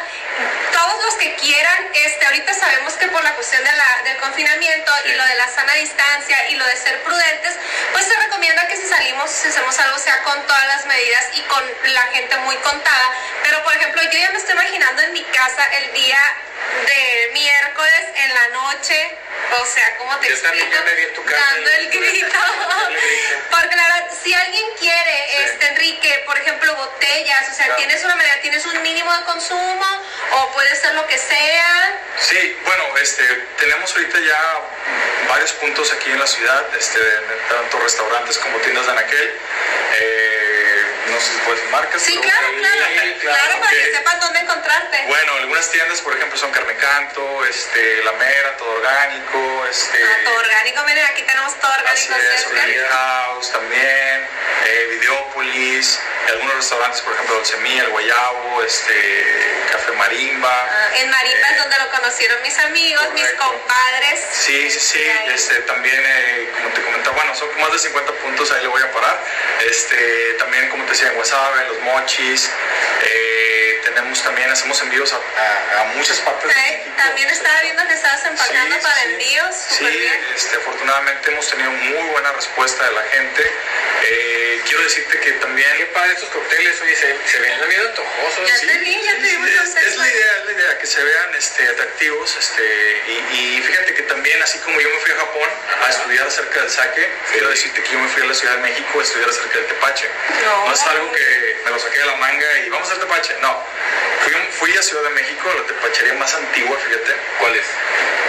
todos 0.74 1.06
los 1.06 1.16
que 1.16 1.36
quieran, 1.36 1.88
este, 1.94 2.26
ahorita 2.26 2.54
sabemos 2.54 2.94
que 2.96 3.08
por 3.08 3.24
la 3.24 3.34
cuestión 3.36 3.64
de 3.64 3.72
la, 3.72 4.02
del 4.04 4.18
confinamiento 4.18 4.92
y 5.06 5.14
lo 5.14 5.24
de 5.24 5.36
la 5.36 5.48
sana 5.48 5.74
distancia 5.76 6.50
y 6.50 6.56
lo 6.56 6.66
de 6.66 6.76
ser 6.76 7.02
prudentes, 7.04 7.54
pues 7.94 8.06
se 8.06 8.16
recomienda 8.16 8.68
que 8.68 8.76
si 8.76 8.86
salimos 8.88 9.30
si 9.30 9.48
hacemos 9.48 9.78
algo, 9.80 9.98
sea 9.98 10.22
con 10.24 10.46
todas 10.46 10.68
las 10.68 10.86
medidas 10.86 11.26
y 11.34 11.42
con 11.44 11.64
la 11.94 12.02
gente 12.02 12.38
muy 12.40 12.56
contada. 12.58 13.12
Pero, 13.44 13.64
por 13.64 13.74
ejemplo, 13.76 14.02
yo 14.04 14.20
ya 14.20 14.32
me 14.32 14.38
estoy 14.38 14.54
imaginando 14.54 15.02
en 15.04 15.14
mi 15.14 15.24
casa 15.24 15.64
el 15.78 15.94
día 15.94 16.20
de 16.86 17.30
miércoles 17.34 18.06
en 18.16 18.34
la 18.34 18.48
noche, 18.50 19.18
o 19.52 19.66
sea, 19.66 19.98
¿cómo 19.98 20.18
te 20.20 20.28
Yo 20.30 20.34
explico? 20.36 20.66
tu 21.16 21.24
casa 21.26 21.44
Dando 21.54 21.70
el 21.72 21.90
grito. 21.90 22.28
Porque 23.52 23.76
la 23.76 23.84
verdad, 23.84 24.08
si 24.24 24.34
alguien 24.34 24.66
quiere, 24.80 25.26
Sí. 25.30 25.44
este 25.46 25.68
Enrique, 25.68 26.24
por 26.26 26.38
ejemplo, 26.38 26.76
botellas, 26.76 27.50
o 27.52 27.54
sea, 27.56 27.66
Claro. 27.66 27.78
tienes 27.78 28.04
una 28.04 28.16
medida, 28.16 28.40
tienes 28.42 28.66
un 28.66 28.82
mínimo 28.82 29.12
de 29.18 29.24
consumo, 29.26 29.86
o 30.32 30.52
puede 30.54 30.76
ser 30.76 30.94
lo 30.96 31.06
que 31.08 31.18
sea. 31.18 32.00
Sí, 32.20 32.58
bueno, 32.66 32.84
este, 32.98 33.24
tenemos 33.58 33.92
ahorita 33.92 34.20
ya 34.20 34.60
varios 35.30 35.52
puntos 35.54 35.92
aquí 35.92 36.12
en 36.12 36.20
la 36.20 36.28
ciudad, 36.28 36.64
este, 36.78 37.00
tanto 37.50 37.80
restaurantes 37.80 38.38
como 38.38 38.58
tiendas 38.60 38.86
de 38.86 38.92
anaquel. 38.92 39.40
Eh, 39.98 40.45
decir 41.16 41.70
marcas. 41.72 42.02
Sí, 42.02 42.18
claro, 42.18 42.48
claro, 42.60 42.86
claro, 42.94 43.14
claro, 43.22 43.60
para 43.60 43.72
que 43.72 43.90
ok. 43.90 43.96
sepan 43.98 44.20
dónde 44.20 44.40
encontrarte. 44.40 45.04
Bueno, 45.08 45.34
algunas 45.36 45.70
tiendas, 45.72 46.02
por 46.02 46.16
ejemplo, 46.16 46.38
son 46.38 46.52
Carmen 46.52 46.78
Canto, 46.78 47.46
este, 47.46 48.04
La 48.04 48.12
Mera, 48.14 48.58
Todo 48.58 48.72
Orgánico, 48.72 49.66
este, 49.70 50.04
Ah, 50.04 50.18
todo 50.26 50.36
orgánico, 50.36 50.84
miren, 50.86 51.06
aquí 51.06 51.24
tenemos 51.24 51.60
todo 51.60 51.72
así 51.72 52.12
orgánico. 52.12 52.34
es. 52.36 52.46
Organic 52.48 52.90
House 52.90 53.52
también, 53.52 54.28
eh, 54.66 54.88
Videópolis, 55.00 56.00
algunos 56.30 56.56
restaurantes, 56.56 57.02
por 57.02 57.14
ejemplo, 57.14 57.36
Dolcemía, 57.36 57.82
El 57.84 57.90
Guayabo, 57.90 58.64
este, 58.64 59.66
Café 59.72 59.92
Marimba. 59.94 60.50
Ah, 60.70 60.90
en 60.98 61.10
Marimba 61.10 61.48
es 61.50 61.56
Eh, 61.56 61.60
donde 61.60 61.78
lo 61.80 61.90
conocieron 61.92 62.42
mis 62.42 62.58
amigos, 62.60 63.04
mis 63.14 63.24
correcto. 63.24 63.44
compadres. 63.46 64.20
Sí, 64.32 64.70
sí, 64.72 64.80
sí, 64.80 65.04
este, 65.34 65.56
también, 65.62 66.02
eh, 66.06 66.50
como 66.58 66.70
te 66.74 66.82
comentaba, 66.82 67.16
bueno, 67.16 67.36
son 67.36 67.48
más 67.60 67.72
de 67.72 67.80
50 67.80 68.12
puntos, 68.14 68.52
ahí 68.52 68.62
le 68.62 68.68
voy 68.68 68.82
a 68.82 68.92
parar. 68.92 69.20
Este, 69.70 70.34
también, 70.40 70.70
como 70.70 70.84
te 70.86 70.92
decía, 70.92 71.05
en 71.08 71.16
Guasave, 71.16 71.62
en 71.62 71.68
Los 71.70 71.80
Mochis, 71.82 72.50
eh, 73.04 73.82
tenemos 73.84 74.24
también, 74.24 74.50
hacemos 74.50 74.82
envíos 74.82 75.14
a, 75.14 75.84
muchas 75.96 76.20
partes. 76.20 76.55
También 76.98 77.30
estaba 77.30 77.62
viendo 77.62 77.88
que 77.88 77.94
estabas 77.94 78.26
empacando 78.26 78.76
Sí, 78.76 78.82
para 78.82 78.96
sí. 78.96 79.14
envíos. 79.14 79.56
Sí, 79.56 79.86
bien. 79.86 80.20
este, 80.36 80.56
afortunadamente 80.58 81.32
hemos 81.32 81.48
tenido 81.50 81.72
muy 81.72 82.10
buena 82.10 82.32
respuesta 82.34 82.84
de 82.86 82.92
la 82.94 83.04
gente. 83.04 83.52
Eh, 84.08 84.62
quiero 84.68 84.84
decirte 84.84 85.20
que 85.20 85.32
también... 85.34 85.66
Qué 85.78 85.86
padre 85.88 86.14
estos 86.14 86.30
cócteles, 86.30 86.80
oye, 86.82 86.96
se, 86.96 87.18
se 87.28 87.40
ven 87.40 87.70
bien 87.70 87.82
antojosos. 87.82 88.48
Ya 88.48 88.58
Sí, 88.58 88.68
te 88.68 88.78
vi, 88.80 89.02
ya 89.04 89.16
te 89.16 89.22
vimos 89.22 89.50
es, 89.50 89.76
es 89.76 89.96
la 89.98 90.08
idea, 90.08 90.38
es 90.40 90.46
la 90.46 90.52
idea, 90.52 90.78
que 90.80 90.86
se 90.88 91.04
vean 91.04 91.36
este, 91.36 91.68
atractivos. 91.68 92.36
Este, 92.38 93.02
y, 93.08 93.36
y 93.58 93.62
fíjate 93.62 93.94
que 93.94 94.04
también, 94.04 94.42
así 94.44 94.60
como 94.60 94.80
yo 94.80 94.90
me 94.90 95.00
fui 95.00 95.12
a 95.12 95.16
Japón 95.18 95.50
a 95.86 95.90
estudiar 95.90 96.28
acerca 96.28 96.62
del 96.62 96.70
sake, 96.70 97.10
quiero 97.32 97.50
decirte 97.50 97.82
que 97.84 97.92
yo 97.92 98.00
me 98.00 98.08
fui 98.10 98.24
a 98.24 98.26
la 98.28 98.34
Ciudad 98.34 98.56
de 98.56 98.62
México 98.62 99.00
a 99.00 99.04
estudiar 99.04 99.30
acerca 99.30 99.58
del 99.60 99.68
tepache. 99.68 100.10
No. 100.46 100.68
No 100.68 100.74
es 100.74 100.82
algo 100.84 101.12
que 101.12 101.58
me 101.66 101.72
lo 101.72 101.80
saqué 101.80 102.00
de 102.00 102.06
la 102.06 102.16
manga 102.16 102.58
y 102.60 102.70
vamos 102.70 102.90
al 102.92 103.00
tepache. 103.00 103.36
No. 103.42 103.66
Fui, 104.24 104.34
fui 104.60 104.78
a 104.78 104.82
Ciudad 104.82 105.04
de 105.04 105.10
México, 105.10 105.50
a 105.52 105.56
la 105.56 105.66
tepachería 105.68 106.14
más 106.16 106.34
antigua, 106.34 106.55
fíjate. 106.64 107.16
¿Cuál 107.40 107.56
es? 107.56 107.66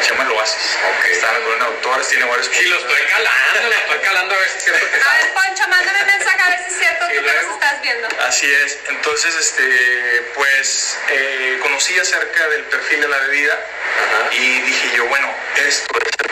Se 0.02 0.10
llama 0.10 0.24
El 0.24 0.30
Oasis. 0.32 0.78
Ok. 0.98 1.04
Está 1.06 1.28
en 1.28 1.34
la 1.34 1.40
colonia 1.40 1.66
Autores, 1.66 2.08
tiene 2.08 2.24
varios 2.24 2.46
Sí, 2.52 2.64
lo 2.66 2.76
estoy 2.78 3.02
calando, 3.08 3.68
lo 3.68 3.72
estoy 3.74 3.98
calando 4.00 4.34
a 4.34 4.38
ver 4.38 4.48
si 4.50 4.56
es 4.58 4.64
cierto 4.64 4.86
que 4.90 5.00
A 5.00 5.14
ver, 5.16 5.32
Poncho, 5.34 5.68
mándame 5.68 6.04
mensaje 6.04 6.42
a 6.42 6.48
ver 6.50 6.58
si 6.58 6.70
es 6.74 6.78
cierto 6.78 7.04
Y 7.06 7.12
que 7.14 7.20
nos 7.22 7.54
estás 7.54 7.82
viendo. 7.82 8.08
Así 8.20 8.52
es. 8.52 8.78
Entonces, 8.88 9.34
este, 9.34 10.30
pues, 10.34 10.98
eh, 11.08 11.58
conocí 11.62 11.98
acerca 11.98 12.48
del 12.48 12.64
perfil 12.64 13.00
de 13.00 13.08
la 13.08 13.18
bebida 13.18 13.54
Ajá. 13.54 14.34
y 14.34 14.60
dije 14.62 14.96
yo, 14.96 15.06
bueno, 15.06 15.32
esto 15.56 15.98
es 15.98 16.10
el 16.20 16.26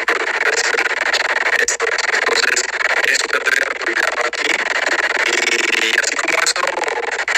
esto 1.63 1.87
es. 1.87 1.95
Entonces, 2.13 2.63
eso 3.07 3.27
tendría 3.31 3.65
que 3.65 3.77
aplicarlo 3.83 4.23
aquí. 4.27 4.51
Y, 5.27 5.87
y 5.87 5.91
así 6.03 6.17
como 6.17 6.39
eso, 6.45 6.55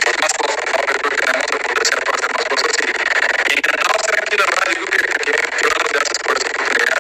pues 0.05 0.17
más 0.21 0.33
cosas, 0.33 0.65
¿no? 0.67 0.79
Yo 0.87 0.95
creo 0.99 1.11
que 1.11 1.17
tenemos 1.27 1.47
el 1.53 1.59
potencial 1.61 2.01
para 2.05 2.17
hacer 2.17 2.31
más 2.37 2.45
cosas 2.51 2.73
y, 2.81 3.53
y 3.53 3.59
encantado 3.59 3.93
de 3.93 4.01
estar 4.03 4.17
aquí, 4.21 4.37
la 4.37 4.47
verdad, 4.47 4.67
yo 4.75 4.85
creo 4.87 4.91
que, 4.91 4.99
que, 5.07 5.33
que 5.33 5.67
una 5.67 5.77
de 5.77 5.85
las 5.85 5.93
gracias 5.93 6.19
por 6.27 6.35
esta 6.37 6.49
oportunidad. 6.51 6.97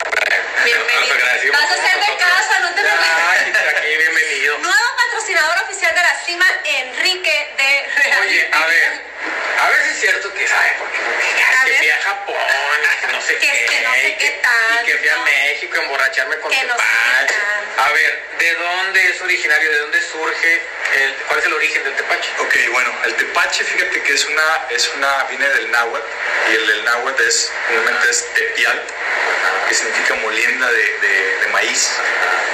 Bienvenido. 0.66 1.00
Nos 1.00 1.10
agradecemos 1.10 1.56
Vas 1.56 1.70
a 1.70 1.76
ser 1.76 1.94
de 1.94 2.06
nosotros. 2.06 2.26
casa, 2.26 2.54
no 2.60 2.68
te 2.74 2.80
preocupes. 2.82 3.10
Ay, 3.26 3.52
aquí 3.76 3.90
bienvenido. 3.96 4.52
Nuevo 4.58 4.88
patrocinador 4.96 5.56
oficial 5.64 5.94
de 5.94 6.02
la 6.02 6.14
cima, 6.26 6.46
Enrique 6.64 7.36
de 7.56 7.70
Real. 8.02 8.20
Oye, 8.22 8.50
a 8.52 8.66
ver, 8.66 8.90
a 9.62 9.68
ver 9.70 9.80
si 9.85 9.85
es 9.96 10.00
cierto 10.02 10.32
que 10.34 10.46
sabe, 10.46 10.74
porque, 10.78 10.98
que 11.66 11.78
fui 11.78 11.88
a 11.90 11.98
Japón, 12.02 12.36
que 13.00 13.06
no 13.12 13.20
sé 13.22 13.34
Que 13.38 13.46
qué, 13.48 13.66
que 13.66 13.80
no 13.80 13.92
sé 13.94 14.08
y 14.08 14.16
qué 14.18 14.30
tanto. 14.42 14.82
y 14.82 14.86
que 14.86 14.98
fui 14.98 15.08
a 15.08 15.16
México 15.18 15.78
a 15.78 15.82
emborracharme 15.82 16.36
con 16.40 16.50
Que 16.52 16.64
no 16.64 16.74
sé. 16.76 16.82
A 17.78 17.90
ver, 17.92 18.22
¿de 18.38 18.54
dónde 18.54 19.08
es 19.10 19.20
originario? 19.20 19.70
¿De 19.70 19.78
dónde 19.78 20.02
surge? 20.02 20.62
El, 20.96 21.14
¿Cuál 21.28 21.38
es 21.40 21.46
el 21.46 21.52
origen 21.54 21.84
del 21.84 21.94
tepache? 21.96 22.30
Ok, 22.38 22.54
bueno, 22.72 22.92
el 23.04 23.14
tepache, 23.14 23.64
fíjate 23.64 24.02
que 24.02 24.12
es 24.12 24.24
una, 24.26 24.66
es 24.70 24.88
una, 24.96 25.24
viene 25.24 25.48
del 25.48 25.70
náhuatl, 25.70 26.06
y 26.50 26.54
el 26.54 26.66
del 26.66 26.84
náhuatl 26.84 27.22
es, 27.22 27.52
obviamente 27.70 28.10
es 28.10 28.34
tepial, 28.34 28.82
que 29.68 29.74
significa 29.74 30.14
molienda 30.16 30.70
de, 30.70 30.98
de- 31.00 31.36
de 31.40 31.46
maíz. 31.48 31.90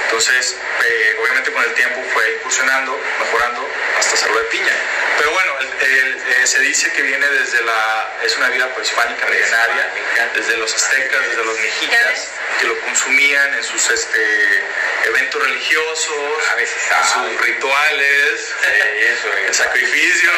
Entonces, 0.05 0.57
eh, 0.85 1.17
obviamente 1.21 1.53
con 1.53 1.62
el 1.64 1.73
tiempo 1.75 2.03
fue 2.12 2.33
incursionando, 2.35 2.99
mejorando, 3.21 3.69
hasta 3.99 4.14
hacerlo 4.14 4.38
de 4.38 4.45
piña. 4.47 4.73
Pero 5.19 5.31
bueno, 5.33 5.61
eh, 5.83 6.47
se 6.47 6.61
dice 6.61 6.92
que 6.92 7.03
viene 7.03 7.27
desde 7.29 7.62
la, 7.62 8.09
es 8.25 8.37
una 8.37 8.49
vida 8.49 8.68
prehispánica 8.75 9.27
milenaria, 9.27 9.90
desde 10.35 10.57
los 10.57 10.73
aztecas, 10.75 11.21
desde 11.29 11.45
los 11.45 11.57
¿Ya 11.57 11.62
ves? 11.62 11.73
mexicas, 11.75 12.29
que 12.61 12.66
lo 12.66 12.79
consumían 12.81 13.55
en 13.55 13.64
sus 13.64 13.90
este, 13.90 14.62
eventos 15.07 15.42
religiosos, 15.42 16.49
A 16.53 16.55
veces 16.57 16.77
en 16.90 17.05
sus 17.31 17.40
rituales, 17.40 18.40
Sí, 18.62 19.05
eso 19.05 19.33
es. 19.35 19.47
en 19.49 19.55
sacrificios. 19.55 20.35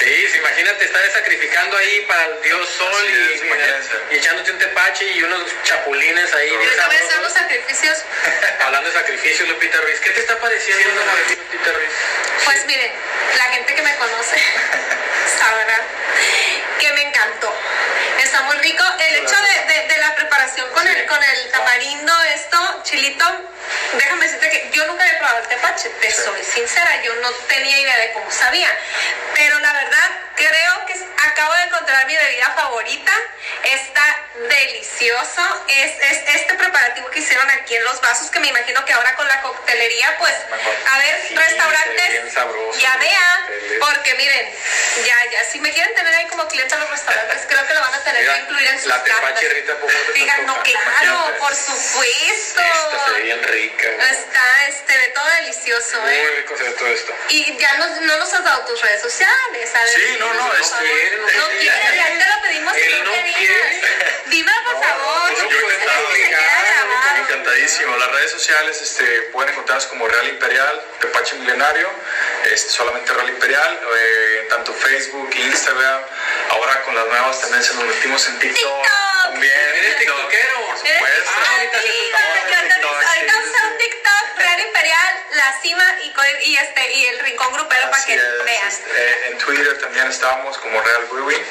Sí, 0.00 0.26
sí, 0.32 0.38
imagínate 0.38 0.84
estar 0.84 1.10
sacrificando 1.12 1.76
ahí 1.76 2.00
para 2.08 2.24
el 2.26 2.42
dios 2.42 2.68
sol 2.76 3.04
y, 3.08 4.14
y 4.14 4.18
echándote 4.18 4.50
un 4.50 4.58
tepache 4.58 5.04
y 5.12 5.22
unos 5.22 5.42
chapulines 5.64 6.32
ahí. 6.34 6.50
Vez 6.56 6.68
son 6.70 6.76
sabrosos. 6.78 7.22
los 7.22 7.32
sacrificios. 7.32 7.98
Hablando 8.64 8.90
de 8.90 8.96
sacrificios, 8.98 9.48
Lupita 9.48 9.80
Ruiz, 9.80 10.00
¿qué 10.00 10.10
te 10.10 10.20
está 10.20 10.38
pareciendo 10.40 10.88
Lupita 11.28 11.72
Ruiz? 11.72 11.90
Pues 12.44 12.66
miren, 12.66 12.92
la 13.38 13.44
gente 13.44 13.74
que 13.74 13.82
me 13.82 13.94
conoce 13.96 14.42
sabrá 15.38 15.80
que 16.80 16.92
me 16.94 17.02
encantó. 17.02 17.54
Está 18.22 18.42
muy 18.42 18.56
rico. 18.58 18.84
El 18.98 19.16
hecho 19.16 19.36
de, 19.36 19.72
de- 19.74 19.88
de 19.88 19.96
la 19.98 20.14
preparación 20.16 20.68
con, 21.12 21.22
el, 21.22 21.50
tamarindo, 21.50 22.22
esto, 22.34 22.80
chilito, 22.84 23.24
déjame 23.98 24.24
decirte 24.24 24.48
que 24.48 24.70
yo 24.72 24.86
nunca 24.86 25.04
había 25.04 25.18
probado 25.18 25.38
el 25.42 25.48
tepache, 25.48 25.90
te 26.00 26.10
soy 26.10 26.42
sincera, 26.42 27.02
yo 27.02 27.14
no 27.16 27.30
tenía 27.48 27.78
idea 27.80 27.98
de 27.98 28.12
cómo 28.12 28.30
sabía. 28.30 28.70
Pero 29.34 29.58
la 29.58 29.72
verdad, 29.74 30.10
creo 30.36 30.86
que 30.86 30.94
acabo 31.28 31.52
de 31.54 31.62
encontrar 31.64 32.06
mi 32.06 32.16
bebida 32.16 32.50
favorita. 32.56 33.12
Está 33.64 34.04
delicioso. 34.48 35.64
Es, 35.68 35.92
es 36.00 36.34
este 36.36 36.54
preparativo 36.54 37.10
que 37.10 37.18
hicieron 37.18 37.48
aquí 37.50 37.76
en 37.76 37.84
los 37.84 38.00
vasos, 38.00 38.30
que 38.30 38.40
me 38.40 38.48
imagino 38.48 38.82
que 38.86 38.92
ahora 38.94 39.14
con 39.14 39.28
la 39.28 39.40
coctelería, 39.42 40.16
pues, 40.18 40.34
a 40.90 40.98
ver, 40.98 41.22
Sí, 41.28 41.34
restaurantes, 41.36 42.32
sabroso. 42.32 42.78
ya 42.80 42.96
vea, 42.96 43.46
Excelente. 43.48 43.78
porque 43.84 44.14
miren, 44.14 44.54
ya, 45.06 45.16
ya, 45.30 45.44
si 45.44 45.60
me 45.60 45.70
quieren 45.72 45.94
tener 45.94 46.14
ahí 46.14 46.26
como 46.28 46.46
cliente 46.48 46.74
a 46.74 46.78
los 46.78 46.90
restaurantes, 46.90 47.42
creo 47.48 47.66
que 47.66 47.71
tener 48.12 48.22
Mira, 48.22 48.34
que 48.34 48.40
incluir 48.42 48.68
en 48.68 48.78
sus 48.78 48.88
la 48.88 49.02
tepache, 49.02 49.22
cartas. 49.22 49.52
Rita, 49.52 49.74
¿cómo 49.80 49.92
te 49.92 50.12
Digan, 50.12 50.46
no, 50.46 50.62
claro, 50.62 51.34
por 51.38 51.54
supuesto. 51.54 52.62
Esta 52.62 53.06
se 53.06 53.12
ve 53.12 53.20
bien 53.22 53.42
rica. 53.42 53.88
¿no? 53.98 54.04
Está, 54.06 54.66
este, 54.68 54.98
de 54.98 55.08
todo 55.08 55.26
delicioso, 55.40 56.00
Muy 56.00 56.12
¿eh? 56.12 56.32
rico 56.36 56.56
se 56.56 56.64
ve 56.64 56.70
todo 56.72 56.88
esto. 56.88 57.14
Y 57.30 57.56
ya 57.58 57.72
nos, 57.78 57.90
no 58.02 58.16
nos 58.18 58.32
has 58.32 58.44
dado 58.44 58.64
tus 58.66 58.80
redes 58.80 59.00
sociales, 59.02 59.70
¿sabes? 59.72 59.92
Sí, 59.94 60.16
no, 60.18 60.32
no, 60.34 60.46
Por 60.48 60.60
es- 60.60 60.66
favor. 60.70 60.84
quiere, 60.86 61.16
no 61.16 61.26
quiere. 61.58 61.96
ya 61.96 62.06
te 62.18 62.26
lo 62.36 62.42
pedimos 62.42 62.74
Él 62.76 63.04
no 63.04 63.12
quiere. 63.12 63.80
Dime, 64.26 64.52
por 64.64 64.82
favor, 64.82 65.30
no, 65.32 65.36
yo 65.36 65.42
yo 65.42 65.48
quiero 65.48 65.68
que 65.68 66.34
Encantadísimo. 67.32 67.96
Las 67.96 68.12
redes 68.12 68.30
sociales 68.30 68.82
este, 68.82 69.04
pueden 69.32 69.52
encontrarnos 69.52 69.86
como 69.86 70.06
Real 70.06 70.28
Imperial, 70.28 70.84
Tepache 71.00 71.34
Milenario, 71.36 71.88
este, 72.44 72.68
solamente 72.68 73.10
Real 73.10 73.28
Imperial, 73.30 73.80
eh, 73.96 74.46
tanto 74.50 74.74
Facebook, 74.74 75.30
Instagram. 75.34 76.02
Ahora 76.50 76.82
con 76.82 76.94
las 76.94 77.06
nuevas 77.06 77.40
tendencias 77.40 77.74
nos 77.76 77.86
metimos 77.86 78.28
en 78.28 78.38
TikTok. 78.38 78.82
TikTok. 78.82 79.32
También. 79.32 79.68
¿Eres 79.78 79.96
tiktokero? 79.96 80.66
Por 80.66 80.76
supuesto. 80.76 81.30
Ah, 81.38 81.56
ahorita 81.56 81.78
ahorita-. 81.78 82.02
TikTok, 83.78 84.36
Real 84.36 84.60
Imperial, 84.60 85.01
La 85.44 85.60
Cima 85.60 85.84
y, 86.44 86.56
este, 86.56 86.92
y 86.94 87.06
el 87.06 87.18
Rincón 87.20 87.52
Grupero 87.52 87.90
para 87.90 88.04
que 88.04 88.14
es, 88.14 88.44
vean. 88.44 88.68
este, 88.68 88.90
eh, 88.96 89.18
en 89.30 89.38
Twitter 89.38 89.78
también 89.78 90.06
estábamos 90.06 90.56
como 90.58 90.80
Real 90.80 91.04
Brewing. 91.10 91.42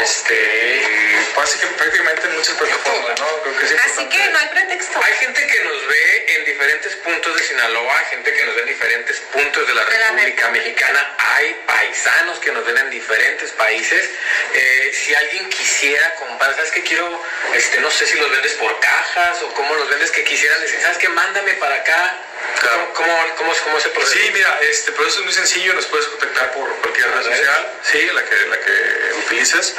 Este, 0.00 1.26
básicamente 1.36 1.78
prácticamente 1.78 2.26
en 2.26 2.36
muchas 2.36 2.56
plataformas, 2.56 3.20
¿no? 3.20 3.26
Creo 3.42 3.56
que 3.58 3.66
es 3.66 3.72
Así 3.84 4.08
que 4.08 4.30
no 4.30 4.38
hay 4.38 4.48
pretexto. 4.48 5.00
Hay 5.02 5.14
gente 5.14 5.46
que 5.46 5.64
nos 5.64 5.86
ve 5.86 6.26
en 6.36 6.44
diferentes 6.44 6.96
puntos 6.96 7.36
de 7.36 7.42
Sinaloa, 7.44 7.94
gente 8.10 8.32
que 8.34 8.44
nos 8.46 8.54
ve 8.56 8.60
en 8.62 8.66
diferentes 8.68 9.16
puntos 9.32 9.66
de 9.66 9.74
la 9.74 9.84
De 9.84 9.98
la 9.98 10.06
República. 10.08 10.48
Mexicana. 10.50 11.16
Hay 11.18 11.54
paisanos 11.66 12.38
que 12.40 12.50
nos 12.52 12.64
ven 12.66 12.78
en 12.78 12.90
diferentes 12.90 13.50
países. 13.52 14.10
Eh, 14.54 14.92
si 15.04 15.14
alguien 15.14 15.48
quisiera 15.50 16.14
comprar, 16.16 16.54
¿sabes 16.56 16.70
qué 16.72 16.82
quiero? 16.82 17.22
Este, 17.54 17.80
no 17.80 17.90
sé 17.90 18.06
si 18.06 18.18
los 18.18 18.30
vendes 18.30 18.52
por 18.54 18.78
cajas 18.80 19.40
o 19.42 19.52
cómo 19.54 19.74
los 19.74 19.88
vendes 19.88 20.10
que 20.10 20.24
quisieran 20.24 20.60
decir, 20.60 20.80
¿sabes 20.82 20.98
qué? 20.98 21.08
Mándame 21.08 21.54
para 21.54 21.76
acá. 21.76 22.16
Claro. 22.60 22.92
¿Cómo, 22.94 23.19
cómo, 23.36 23.52
cómo 23.64 23.80
se 23.80 23.88
procede? 23.90 24.24
Sí, 24.24 24.30
mira, 24.32 24.58
este 24.62 24.92
proceso 24.92 25.20
es 25.20 25.24
muy 25.24 25.34
sencillo, 25.34 25.74
nos 25.74 25.86
puedes 25.86 26.06
contactar 26.06 26.52
por 26.52 26.68
cualquier 26.76 27.10
red 27.10 27.22
social, 27.22 27.72
sí, 27.82 28.06
la 28.12 28.24
que, 28.24 28.36
la 28.46 28.60
que 28.60 29.14
utilices, 29.24 29.74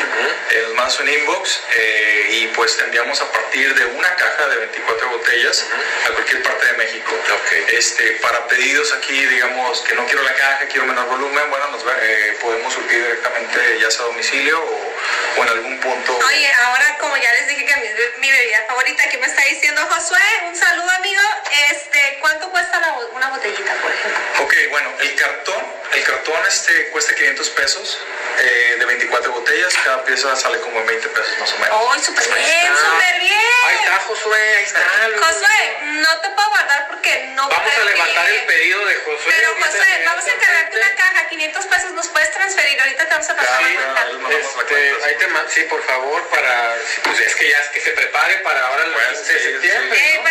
eh, 0.51 0.63
nos 0.67 0.75
mandas 0.75 0.99
un 0.99 1.09
inbox 1.09 1.61
eh, 1.75 2.27
y 2.31 2.47
pues 2.49 2.77
te 2.77 2.83
enviamos 2.83 3.21
a 3.21 3.31
partir 3.31 3.73
de 3.73 3.85
una 3.85 4.15
caja 4.15 4.47
de 4.47 4.55
24 4.57 5.09
botellas 5.09 5.65
a 6.07 6.13
cualquier 6.13 6.43
parte 6.43 6.65
de 6.65 6.73
México. 6.73 7.11
Ok. 7.11 7.51
Este, 7.73 8.11
para 8.21 8.47
pedidos 8.47 8.93
aquí, 8.93 9.25
digamos 9.25 9.81
que 9.81 9.95
no 9.95 10.05
quiero 10.05 10.23
la 10.23 10.33
caja, 10.33 10.65
quiero 10.67 10.85
menor 10.85 11.07
volumen, 11.07 11.49
bueno, 11.49 11.67
nos 11.69 11.83
eh, 12.01 12.37
podemos 12.41 12.73
surtir 12.73 13.03
directamente 13.03 13.79
ya 13.79 13.91
sea 13.91 14.03
a 14.03 14.07
domicilio 14.07 14.59
o, 14.61 14.90
o 15.37 15.43
en 15.43 15.49
algún 15.49 15.79
punto. 15.79 16.17
Oye, 16.27 16.53
ahora 16.53 16.97
como 16.99 17.15
ya 17.17 17.31
les 17.33 17.47
dije 17.47 17.65
que 17.65 17.75
mi, 17.77 17.87
mi 18.27 18.31
bebida 18.31 18.63
favorita, 18.67 19.07
¿qué 19.09 19.17
me 19.17 19.27
está 19.27 19.41
diciendo 19.43 19.81
Josué? 19.89 20.19
Un 20.47 20.55
saludo, 20.55 20.89
amigo. 20.91 21.21
Este, 21.71 22.17
¿cuánto 22.21 22.49
cuesta 22.51 22.79
la 22.79 22.93
una 23.13 23.29
botellita, 23.29 23.73
por 23.75 23.91
ejemplo? 23.91 24.19
Ok, 24.43 24.53
bueno, 24.69 24.89
el 24.99 25.15
cartón, 25.15 25.65
el 25.93 26.03
cartón 26.03 26.39
este 26.47 26.89
cuesta 26.89 27.13
500 27.15 27.49
pesos 27.51 27.99
eh, 28.39 28.75
de 28.79 28.85
24 28.85 29.31
botellas, 29.31 29.73
cada 29.83 30.03
pieza 30.03 30.35
sale 30.35 30.59
como 30.59 30.79
en 30.79 30.87
20 30.87 31.07
pesos 31.09 31.39
más 31.39 31.51
o 31.53 31.57
menos. 31.59 31.77
¡Oh, 31.79 31.97
súper 31.99 32.27
bien, 32.33 32.73
súper 32.75 33.19
bien! 33.21 33.39
Ahí 33.65 33.75
está, 33.83 33.99
Josué, 33.99 34.55
ahí 34.57 34.63
está. 34.63 34.79
Josué, 34.79 35.77
no 35.83 36.19
te 36.21 36.29
puedo 36.29 36.49
guardar 36.49 36.87
porque 36.87 37.31
no 37.35 37.47
Vamos 37.49 37.67
a 37.71 37.73
creo 37.75 37.85
que 37.87 37.93
levantar 37.93 38.25
llegue. 38.25 38.39
el 38.39 38.45
pedido 38.45 38.85
de 38.85 38.95
Josué. 38.95 39.33
Pero 39.35 39.47
ahorita 39.49 39.67
Josué, 39.67 40.01
vamos 40.05 40.25
a 40.25 40.31
encargarte 40.31 40.77
una 40.77 40.85
inmediatamente. 40.85 40.95
caja, 41.19 41.29
500 41.29 41.65
pesos, 41.67 41.91
nos 41.91 42.07
puedes 42.07 42.31
transferir. 42.31 42.81
Ahorita 42.81 43.05
te 43.05 43.11
vamos 43.13 43.29
a 43.29 43.35
pasar 43.35 43.57
Sí, 43.59 43.73
la 43.73 43.81
cuenta. 43.81 44.01
ahí 44.01 44.13
mandamos 44.13 44.55
la 44.57 44.60
Este, 44.71 44.89
cuenta, 44.89 45.05
ahí 45.07 45.15
sí. 45.19 45.25
sí, 45.49 45.61
por 45.69 45.83
favor, 45.83 46.27
para. 46.29 46.75
Pues 47.03 47.19
es 47.19 47.35
que 47.35 47.49
ya 47.49 47.57
es 47.59 47.67
que 47.69 47.81
se 47.81 47.91
prepare 47.91 48.37
para 48.37 48.67
ahora 48.67 48.83
el 48.85 48.91
Pues, 48.93 49.07
15 49.19 49.33
de 49.33 49.39
sí, 49.39 49.45
septiembre. 49.51 49.99
Eh, 49.99 50.13
¿no? 50.17 50.23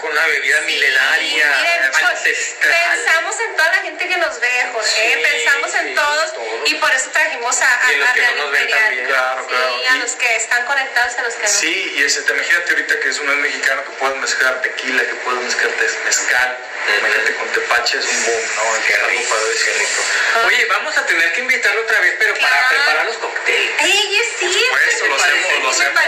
Con 0.00 0.10
una 0.12 0.26
bebida 0.26 0.60
milenaria, 0.62 1.46
Miren, 1.62 1.90
pues, 1.92 2.02
ancestral. 2.04 2.74
pensamos 2.94 3.36
en 3.40 3.56
toda 3.56 3.68
la 3.68 3.78
gente 3.82 4.08
que 4.08 4.16
nos 4.16 4.40
ve, 4.40 4.66
Jorge. 4.72 4.88
Sí, 4.90 5.22
pensamos 5.22 5.74
en 5.74 5.88
sí, 5.88 5.94
todos, 5.94 6.34
todos. 6.34 6.70
y 6.70 6.74
por 6.74 6.90
eso 6.92 7.10
trajimos 7.10 7.60
a, 7.60 7.86
a, 7.86 7.92
Y 7.92 7.96
los 7.96 8.08
a 8.08 8.12
que 8.12 8.22
no 8.22 8.34
nos 8.36 8.50
ven 8.52 8.68
también. 8.70 9.06
Claro, 9.06 9.46
claro. 9.46 9.74
Sí, 9.78 9.86
a 9.86 9.96
Y- 9.96 9.98
los 10.00 10.12
que 10.12 10.36
están 10.36 10.64
conectados, 10.66 11.14
a 11.18 11.22
los 11.22 11.34
que 11.34 11.42
no. 11.42 11.48
Sí, 11.48 11.94
y 11.96 12.02
ese, 12.02 12.22
te 12.22 12.32
imagínate 12.32 12.70
ahorita 12.70 13.00
que 13.00 13.08
es 13.08 13.18
un 13.18 13.40
mexicano 13.40 13.84
que 13.84 13.90
puedes 13.92 14.16
mezclar 14.16 14.62
tequila, 14.62 15.02
que 15.04 15.14
puedes 15.16 15.42
mezclar 15.42 15.70
mezcal, 16.04 16.58
imagínate 16.98 17.34
con 17.34 17.48
tepache 17.52 17.98
es 17.98 18.04
un 18.06 18.24
boom, 18.24 18.42
¿no? 18.56 18.82
Qué 18.86 18.96
rico, 18.96 19.34
padrísimo. 19.34 19.72
qué 19.72 19.78
rico. 19.78 20.46
Oye, 20.46 20.64
vamos 20.66 20.96
a 20.96 21.06
tener 21.06 21.32
que 21.32 21.40
invitarlo 21.40 21.82
otra 21.82 22.00
vez, 22.00 22.14
pero 22.18 22.34
para 22.34 22.48
Claro. 22.48 22.68
preparar 22.68 23.06
los 23.06 23.16
cócteles. 23.18 23.70
Ey, 23.80 24.16
es 24.16 24.38
cierto. 24.38 24.58
supuesto, 24.60 25.06
lo 25.06 25.14
hacemos, 25.16 25.62
lo 25.62 25.70
hacemos. 25.70 26.00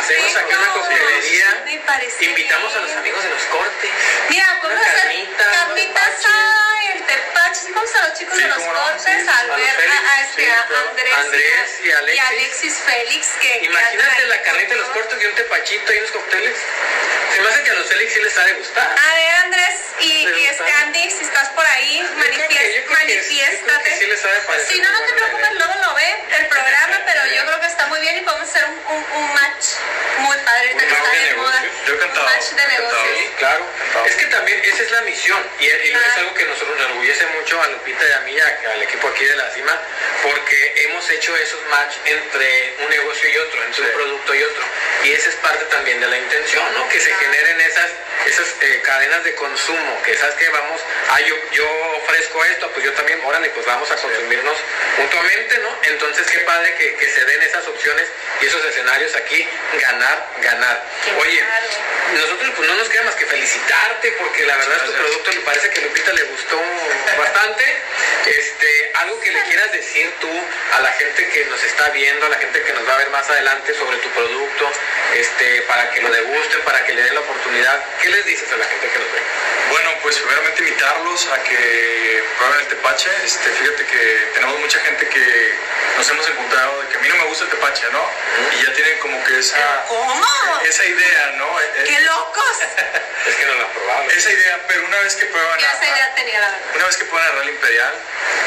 Hacemos 0.00 0.36
aquí 0.36 0.54
una 0.54 0.72
coctelería. 0.72 1.64
Invitamos 2.20 2.74
a 2.76 2.80
los 2.80 2.90
amigos 2.92 3.22
de 3.22 3.30
los 3.30 3.39
cortes. 3.46 3.90
Mira, 4.28 4.46
podemos 4.62 4.86
hacer 4.86 5.00
carnita, 5.02 5.44
carnita 5.44 6.00
tepache. 6.00 6.16
asada, 6.28 6.92
el 6.94 7.02
tepache. 7.06 7.60
¿Sí 7.60 7.72
vamos 7.72 7.90
a 7.94 8.08
los 8.08 8.18
chicos 8.18 8.36
Sí, 8.36 8.42
de 8.42 8.48
los 8.48 8.58
no, 8.58 8.72
cortes? 8.72 9.02
sí, 9.02 9.28
a 9.28 9.40
a 9.68 9.69
este, 10.22 10.44
sí. 10.44 10.50
Andrés, 10.50 11.14
Andrés 11.16 11.70
y 11.84 11.90
Alexis. 11.92 12.28
Alexis 12.28 12.74
Félix. 12.86 13.26
Que, 13.40 13.58
que 13.60 13.66
Imagínate 13.66 14.10
andan 14.14 14.28
la 14.28 14.42
carnita 14.42 14.74
los 14.74 14.84
todo. 14.86 14.94
cortes 14.94 15.22
y 15.22 15.26
un 15.26 15.34
tepachito 15.34 15.92
y 15.94 15.98
unos 15.98 16.10
cócteles. 16.10 16.56
Se 17.34 17.40
me 17.40 17.48
hace 17.48 17.62
que 17.62 17.70
a 17.70 17.74
los 17.74 17.86
Félix 17.88 18.12
sí 18.14 18.20
les 18.22 18.36
ha 18.38 18.44
de 18.44 18.52
gustar. 18.54 18.86
A 18.98 19.14
ver, 19.14 19.34
Andrés 19.44 19.74
y, 20.00 20.28
y 20.28 20.46
este 20.46 20.72
Andy, 20.72 21.10
si 21.10 21.24
estás 21.24 21.48
por 21.50 21.64
ahí, 21.66 21.98
que- 22.20 22.30
que 22.30 22.36
sí, 22.38 22.48
que 22.48 22.86
manifiéstate. 22.90 23.90
sí 23.98 24.06
Si 24.74 24.80
no, 24.80 24.92
no 24.92 24.98
muy 24.98 25.06
te 25.08 25.12
preocupes, 25.14 25.52
luego 25.54 25.74
lo 25.86 25.94
ve 25.94 26.14
el 26.38 26.46
programa, 26.46 27.00
pero 27.06 27.26
yo 27.26 27.44
creo 27.46 27.60
que 27.60 27.66
está 27.66 27.86
muy 27.86 28.00
bien 28.00 28.16
y 28.18 28.20
podemos 28.22 28.48
hacer 28.48 28.64
un, 28.64 28.96
un, 28.96 29.04
un 29.12 29.34
match 29.34 29.64
muy 30.18 30.36
padre 30.38 30.72
ahorita 30.72 30.86
que 30.86 30.92
match 30.92 31.04
está 31.14 31.24
de 31.26 31.34
moda. 31.34 31.62
Yo 31.86 31.94
Un 31.94 31.98
match 32.24 32.44
de 32.50 32.62
encantado. 32.62 32.68
negocio. 32.68 33.14
Sí, 33.16 33.30
claro. 33.38 33.66
Es 34.06 34.14
que 34.16 34.26
también 34.26 34.60
esa 34.64 34.82
es 34.82 34.90
la 34.90 35.00
misión 35.02 35.50
y, 35.60 35.64
y 35.64 35.68
es 35.68 35.90
Claro. 35.90 36.12
algo 36.18 36.34
que 36.34 36.44
nosotros 36.44 36.76
nos 36.78 36.86
orgullece 36.90 37.26
mucho 37.26 37.62
a 37.62 37.68
Lupita 37.68 38.04
y 38.08 38.12
a 38.12 38.20
mí, 38.20 38.40
a- 38.40 38.72
al 38.72 38.82
equipo 38.82 39.08
aquí 39.08 39.24
de 39.24 39.36
la 39.36 39.50
cima, 39.52 39.78
porque 40.22 40.84
hemos 40.84 41.08
hecho 41.10 41.36
esos 41.36 41.60
match 41.70 41.94
entre 42.04 42.74
un 42.82 42.90
negocio 42.90 43.28
y 43.28 43.36
otro, 43.38 43.64
entre 43.64 43.82
un 43.84 43.92
producto 43.92 44.34
y 44.34 44.42
otro. 44.42 44.62
Y 45.04 45.12
esa 45.12 45.30
es 45.30 45.36
parte 45.36 45.64
también 45.66 46.00
de 46.00 46.06
la 46.06 46.18
intención, 46.18 46.64
¿no? 46.74 46.88
Que 46.88 47.00
se 47.00 47.12
generen 47.14 47.60
esas, 47.60 47.90
esas 48.26 48.48
eh, 48.60 48.80
cadenas 48.84 49.24
de 49.24 49.34
consumo, 49.34 50.02
que 50.04 50.16
sabes 50.16 50.34
que 50.34 50.48
vamos, 50.50 50.80
ah, 51.10 51.20
yo, 51.20 51.36
yo 51.52 51.68
ofrezco 52.02 52.44
esto, 52.44 52.70
pues 52.72 52.84
yo 52.84 52.92
también, 52.92 53.20
órale, 53.24 53.48
pues 53.50 53.64
vamos 53.66 53.90
a 53.90 53.96
consumirnos 53.96 54.56
mutuamente, 54.98 55.58
¿no? 55.58 55.78
Entonces 55.84 56.26
qué 56.26 56.40
padre 56.40 56.74
que, 56.74 56.94
que 56.96 57.08
se 57.08 57.24
den 57.24 57.42
esas 57.42 57.66
opciones 57.66 58.08
y 58.40 58.46
esos 58.46 58.64
escenarios 58.64 59.14
aquí, 59.16 59.48
ganar, 59.80 60.28
ganar. 60.42 60.84
Qué 61.04 61.12
Oye, 61.12 61.38
claro. 61.38 61.66
nosotros 62.14 62.52
pues 62.56 62.68
no 62.68 62.74
nos 62.76 62.88
queda 62.88 63.02
más 63.04 63.14
que 63.14 63.26
felicitarte 63.26 64.12
porque 64.12 64.44
la 64.44 64.56
verdad 64.56 64.84
tu 64.86 64.92
producto 64.92 65.32
me 65.32 65.40
parece 65.40 65.70
que 65.70 65.80
Lupita 65.80 66.12
le 66.12 66.22
gustó 66.24 66.60
bastante. 67.18 67.64
Este, 68.26 68.92
algo 68.96 69.20
que 69.20 69.32
le 69.32 69.42
quieras 69.44 69.72
decir 69.72 69.99
tú 70.20 70.30
a 70.72 70.80
la 70.80 70.92
gente 70.92 71.28
que 71.30 71.44
nos 71.46 71.62
está 71.62 71.88
viendo, 71.90 72.26
a 72.26 72.28
la 72.28 72.38
gente 72.38 72.62
que 72.62 72.72
nos 72.72 72.88
va 72.88 72.94
a 72.94 72.98
ver 72.98 73.10
más 73.10 73.28
adelante 73.28 73.74
sobre 73.74 73.96
tu 73.98 74.08
producto, 74.10 74.70
este, 75.14 75.62
para 75.62 75.90
que 75.90 76.00
lo 76.02 76.10
degusten, 76.10 76.60
para 76.62 76.84
que 76.84 76.92
le 76.94 77.02
den 77.02 77.14
la 77.14 77.20
oportunidad. 77.20 77.82
¿Qué 78.02 78.08
les 78.10 78.24
dices 78.24 78.50
a 78.52 78.56
la 78.56 78.64
gente 78.66 78.88
que 78.88 78.98
nos 78.98 79.12
ve? 79.12 79.18
Bueno, 79.70 79.90
pues 80.02 80.16
primeramente 80.18 80.62
invitarlos 80.62 81.26
a 81.28 81.42
que 81.44 82.24
prueben 82.38 82.60
el 82.60 82.66
tepache. 82.68 83.10
Este, 83.24 83.50
fíjate 83.50 83.86
que 83.86 84.30
tenemos 84.34 84.58
mucha 84.58 84.80
gente 84.80 85.08
que 85.08 85.54
nos 85.96 86.08
hemos 86.10 86.28
encontrado 86.28 86.82
de 86.82 86.88
que 86.88 86.96
a 86.96 87.00
mí 87.00 87.08
no 87.08 87.16
me 87.16 87.24
gusta 87.24 87.44
el 87.44 87.50
tepache, 87.50 87.82
¿no? 87.92 88.04
Y 88.58 88.64
ya 88.66 88.72
tienen 88.72 88.98
como 88.98 89.22
que 89.24 89.38
esa, 89.38 89.84
¿Cómo? 89.88 90.24
esa 90.64 90.84
idea, 90.84 91.26
¿no? 91.36 91.60
Eh, 91.60 91.84
¡Qué 91.86 92.00
locos! 92.00 92.56
Es 93.20 93.36
que 93.36 93.44
no 93.44 93.52
lo 93.52 93.66
has 93.66 93.72
probado. 93.72 94.10
Esa 94.10 94.32
idea, 94.32 94.58
pero 94.66 94.82
una 94.86 94.98
vez 95.00 95.14
que 95.14 95.26
prueban 95.26 95.60
a- 95.60 95.84
idea 95.84 96.14
tenía 96.14 96.40
la. 96.40 96.56
Una 96.74 96.86
vez 96.86 96.96
que 96.96 97.04
ponen 97.04 97.26
el 97.28 97.32
Real 97.34 97.48
Imperial, 97.50 97.94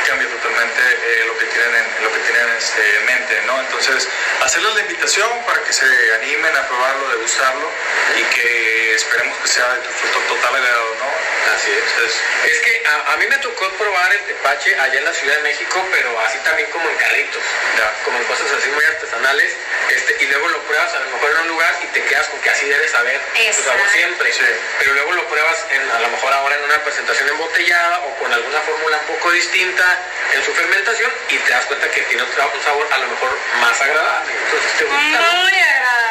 cambia 0.08 0.28
totalmente 0.30 0.82
eh, 0.82 1.26
lo 1.34 1.40
que 1.40 1.46
tienen, 1.48 1.76
en, 1.76 2.04
lo 2.04 2.14
que 2.14 2.20
tienen 2.20 2.48
este, 2.58 2.98
en 2.98 3.06
mente, 3.06 3.42
¿no? 3.48 3.60
Entonces, 3.60 4.08
hacerles 4.42 4.76
la 4.76 4.82
invitación 4.82 5.30
para 5.46 5.64
que 5.64 5.74
se 5.74 5.86
animen 6.22 6.56
a 6.56 6.68
probarlo, 6.68 7.10
degustarlo 7.10 7.72
y 8.16 8.24
que 8.36 8.96
esperemos 8.96 9.38
que 9.40 9.48
sea 9.48 9.74
de 9.74 9.80
total 10.28 10.56
agrado, 10.56 10.96
¿no? 11.00 11.10
Así 11.56 11.72
es. 11.72 11.83
Entonces, 11.94 12.22
Es 12.46 12.60
que 12.62 12.84
a, 12.88 13.14
a 13.14 13.18
mí 13.18 13.26
me 13.28 13.38
tocó 13.38 13.70
probar 13.78 14.12
el 14.14 14.20
tepache 14.26 14.76
allá 14.80 14.98
en 15.00 15.06
la 15.06 15.14
Ciudad 15.14 15.36
de 15.38 15.42
México, 15.44 15.86
pero 15.92 16.20
así 16.26 16.38
también 16.40 16.70
como 16.72 16.90
en 16.90 16.96
carritos, 16.98 17.42
Ya. 17.78 17.92
como 18.04 18.18
en 18.18 18.24
cosas 18.26 18.48
así 18.52 18.70
muy 18.70 18.84
artesanales, 18.86 19.54
este, 19.90 20.24
y 20.24 20.28
luego 20.28 20.48
lo 20.50 20.60
pruebas 20.64 20.94
a 20.94 21.00
lo 21.00 21.10
mejor 21.12 21.32
en 21.32 21.38
un 21.42 21.48
lugar 21.50 21.76
y 21.84 21.88
te 21.88 22.04
quedas 22.06 22.28
con 22.30 22.40
que 22.42 22.50
así 22.50 22.66
debe 22.66 22.88
saber 22.90 23.22
tu 23.56 23.64
sabor 23.64 23.90
siempre. 23.92 24.34
Sí. 24.34 24.42
Pero 24.80 24.94
luego 24.94 25.12
lo 25.14 25.28
pruebas 25.28 25.66
en, 25.70 25.92
a 25.92 26.00
lo 26.00 26.08
mejor 26.10 26.34
ahora 26.34 26.56
en 26.56 26.64
una 26.64 26.84
presentación 26.84 27.30
embotellada 27.30 28.00
o 28.00 28.16
con 28.20 28.34
alguna 28.34 28.60
fórmula 28.62 28.98
un 28.98 29.06
poco 29.16 29.32
distinta 29.32 29.86
en 30.34 30.44
su 30.44 30.52
fermentación 30.54 31.12
y 31.30 31.38
te 31.38 31.50
das 31.52 31.66
cuenta 31.66 31.90
que 31.92 32.02
tiene 32.04 32.24
un 32.24 32.30
sabor 32.64 32.88
a 32.92 32.98
lo 32.98 33.08
mejor 33.08 33.38
más 33.62 33.80
agradable. 33.82 34.32
Entonces 34.46 34.72
te 34.80 34.84
gusta. 34.86 35.20
¿no? 35.20 35.44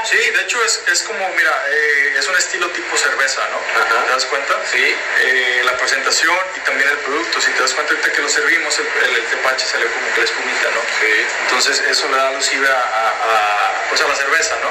Sí, 0.04 0.16
de 0.18 0.40
hecho 0.42 0.62
es, 0.64 0.82
es 0.88 1.02
como, 1.02 1.28
mira, 1.30 1.52
eh, 1.68 2.14
es 2.18 2.26
un 2.28 2.36
estilo 2.36 2.68
tipo 2.70 2.96
cerveza, 2.96 3.40
¿no? 3.50 3.58
Ajá. 3.80 4.04
¿Te 4.04 4.10
das 4.10 4.24
cuenta? 4.26 4.54
Sí. 4.70 4.96
Eh, 5.20 5.62
la 5.64 5.76
presentación 5.76 6.36
y 6.56 6.60
también 6.60 6.88
el 6.88 6.98
producto. 6.98 7.40
Si 7.40 7.50
te 7.52 7.60
das 7.60 7.72
cuenta 7.72 7.92
ahorita 7.94 8.12
que 8.12 8.22
lo 8.22 8.28
servimos, 8.28 8.78
el, 8.78 8.86
el, 9.04 9.16
el 9.16 9.24
tepache 9.26 9.66
salió 9.66 9.90
como 9.92 10.12
que 10.14 10.20
la 10.20 10.24
espumita, 10.24 10.68
¿no? 10.74 10.80
Sí. 11.00 11.26
Entonces 11.44 11.80
eso 11.88 12.08
le 12.08 12.16
da 12.16 12.28
alusiva 12.28 12.68
a, 12.68 13.08
a, 13.08 13.88
pues 13.88 14.00
a 14.00 14.08
la 14.08 14.14
cerveza, 14.16 14.56
¿no? 14.60 14.70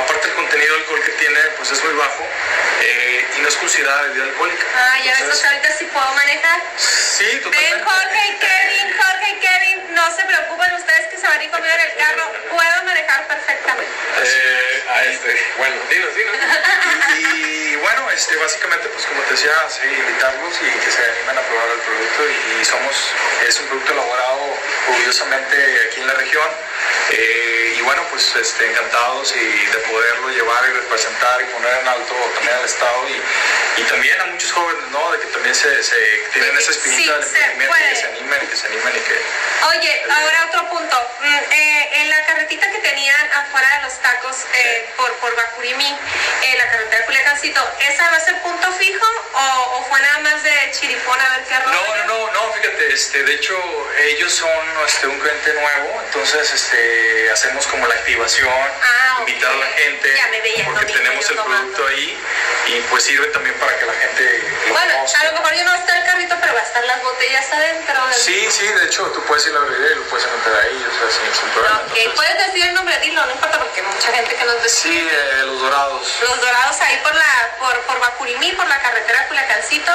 Aparte 0.00 0.28
el 0.28 0.34
contenido 0.34 0.74
de 0.74 0.80
alcohol 0.80 1.02
que 1.04 1.12
tiene, 1.12 1.40
pues 1.56 1.70
es 1.70 1.82
muy 1.84 1.92
bajo 1.94 2.26
eh, 2.80 3.26
y 3.36 3.40
no 3.40 3.48
es 3.48 3.56
considerada 3.56 4.02
bebida 4.02 4.24
alcohólica. 4.24 4.64
Ah, 4.76 4.98
ya 5.04 5.12
ves, 5.14 5.22
pues 5.24 5.44
ahorita 5.44 5.72
sí 5.78 5.84
puedo 5.86 6.12
manejar. 6.14 6.60
Sí, 6.78 7.24
Ven 7.26 7.42
totalmente. 7.42 7.84
Jorge 7.84 8.20
y 8.28 8.34
Kevin, 8.38 8.96
Jorge 8.96 9.30
y 9.30 9.40
Kevin, 9.40 9.94
no 9.94 10.16
se 10.16 10.24
preocupen 10.24 10.74
ustedes 10.74 11.06
que 11.08 11.16
se 11.18 11.26
van 11.26 11.38
a 11.40 11.44
ir 11.44 11.50
conmigo 11.50 11.74
en 11.74 11.80
el 11.80 11.96
carro, 11.96 12.32
básicamente, 18.42 18.88
pues 18.88 19.06
como 19.06 19.22
te 19.22 19.30
decía, 19.30 19.54
sí, 19.70 19.86
invitarlos 19.86 20.54
y 20.58 20.68
que 20.84 20.90
se 20.90 21.02
animen 21.02 21.38
a 21.38 21.42
probar 21.42 21.68
el 21.70 21.80
producto. 21.80 22.20
Y, 22.26 22.64
somos, 22.64 22.94
es 23.46 23.60
un 23.60 23.66
producto 23.66 23.92
elaborado 23.92 24.42
orgullosamente 24.90 25.56
aquí 25.86 26.00
en 26.00 26.06
la 26.06 26.14
región. 26.14 26.48
Eh, 27.10 27.76
y 27.78 27.80
bueno, 27.82 28.02
pues 28.10 28.34
este, 28.36 28.70
encantados 28.70 29.34
y 29.36 29.66
de 29.66 29.78
poderlo 29.78 30.28
llevar 30.30 30.64
y 30.68 30.72
representar 30.72 31.42
y 31.42 31.44
poner 31.46 31.72
en 31.82 31.88
alto 31.88 32.14
también 32.34 32.54
al 32.54 32.64
Estado 32.64 33.08
y, 33.08 33.22
y 33.76 33.82
también 33.84 34.20
a 34.20 34.26
muchos 34.26 34.52
jóvenes, 34.52 34.82
¿no? 34.90 35.12
De 35.12 35.18
que 35.20 35.26
también 35.26 35.54
se, 35.54 35.82
se 35.82 35.96
tienen 36.32 36.56
esa 36.56 36.70
espinita 36.72 37.12
del 37.14 37.22
emprendimiento 37.24 37.76
y 37.76 37.88
que 37.88 37.96
se 37.96 38.06
animen, 38.06 38.46
que 38.48 38.56
se 38.56 38.66
animen 38.66 38.92
y 38.96 39.00
que... 39.00 39.22
Oye, 39.68 40.02
ahora 40.10 40.46
otro 40.48 40.68
punto. 40.70 41.10
Mm, 41.20 41.52
eh, 41.52 41.88
en 42.02 42.10
la 42.10 42.24
carretita 42.26 42.70
que 42.70 42.78
tenían 42.78 43.32
afuera 43.32 43.76
de 43.76 43.82
los 43.84 43.94
tacos 44.02 44.36
eh, 44.54 44.90
por, 44.96 45.12
por 45.14 45.34
Bacurimí, 45.36 45.96
eh, 46.42 46.54
la 46.58 46.68
carretera 46.70 46.98
de 46.98 47.04
Culiacancito, 47.06 47.60
¿esa 47.80 48.10
va 48.10 48.16
a 48.16 48.20
ser 48.20 48.42
punto 48.42 48.72
fijo 48.72 49.06
o, 49.34 49.78
o 49.78 49.84
fue 49.88 50.00
nada 50.00 50.18
más 50.18 50.42
de 50.42 50.70
chiripón 50.72 51.18
a 51.20 51.28
ver 51.36 51.44
qué? 51.48 51.54
No, 51.66 51.96
no, 51.96 52.04
no, 52.06 52.32
no, 52.32 52.52
fíjate, 52.54 52.92
este, 52.92 53.22
de 53.22 53.34
hecho 53.34 53.56
ellos 54.08 54.32
son 54.32 54.50
este, 54.86 55.06
un 55.06 55.18
cliente 55.18 55.54
nuevo, 55.54 56.02
entonces 56.06 56.52
este, 56.52 57.30
hacemos 57.30 57.66
como 57.68 57.86
la 57.86 57.94
activación, 57.94 58.52
Ah, 58.82 59.16
invitar 59.20 59.50
a 59.52 59.56
la 59.56 59.66
gente, 59.66 60.14
Ya 60.16 60.26
me 60.28 60.40
veía, 60.40 60.64
porque 60.64 60.86
no 60.86 60.92
tenemos 60.92 61.30
el 61.30 61.36
tomando. 61.36 61.56
producto 61.76 61.86
ahí 61.86 62.18
y 62.66 62.80
pues 62.90 63.02
sirve 63.04 63.26
también 63.28 63.54
para 63.58 63.76
que 63.78 63.86
la 63.86 63.92
gente 63.94 64.50
lo 64.68 64.72
Bueno, 64.74 64.94
conozca. 64.94 65.20
a 65.20 65.24
lo 65.24 65.32
mejor 65.32 65.54
yo 65.54 65.64
no 65.64 65.70
va 65.70 65.76
a 65.76 65.80
estar 65.80 65.96
el 65.96 66.04
carrito, 66.04 66.36
pero 66.40 66.54
va 66.54 66.60
a 66.60 66.62
estar 66.62 66.84
las 66.84 67.02
botellas 67.02 67.52
adentro. 67.52 68.06
del- 68.06 68.14
Sí, 68.14 68.48
sí, 68.50 68.66
de 68.66 68.84
hecho 68.86 69.04
tú 69.12 69.22
puedes 69.24 69.44
ir 69.46 69.50
a 69.56 69.60
la 69.60 69.66
brevería 69.66 69.92
y 69.92 69.98
lo 69.98 70.02
puedes 70.04 70.26
meter 70.30 70.54
ahí, 70.60 70.86
o 70.88 70.98
sea, 70.98 71.10
sin, 71.10 71.34
sin 71.34 71.48
problema. 71.50 71.76
Ok, 71.76 71.82
Entonces, 71.96 72.12
puedes 72.14 72.46
decir 72.46 72.66
el 72.66 72.74
nombre, 72.74 72.98
dilo, 73.00 73.24
no 73.26 73.32
importa 73.32 73.58
porque 73.58 73.80
hay 73.80 73.86
mucha 73.86 74.12
gente 74.12 74.34
que 74.36 74.44
nos 74.44 74.62
ve. 74.62 74.68
sí, 74.68 75.08
eh, 75.10 75.42
los 75.46 75.60
dorados. 75.60 76.08
Los 76.22 76.40
dorados 76.40 76.80
ahí 76.80 77.00
por 77.02 77.14
la 77.14 77.56
por, 77.58 77.80
por 77.82 78.00
Bacurimí, 78.00 78.52
por 78.52 78.66
la 78.66 78.80
carretera 78.80 79.26
Culiacancito. 79.28 79.92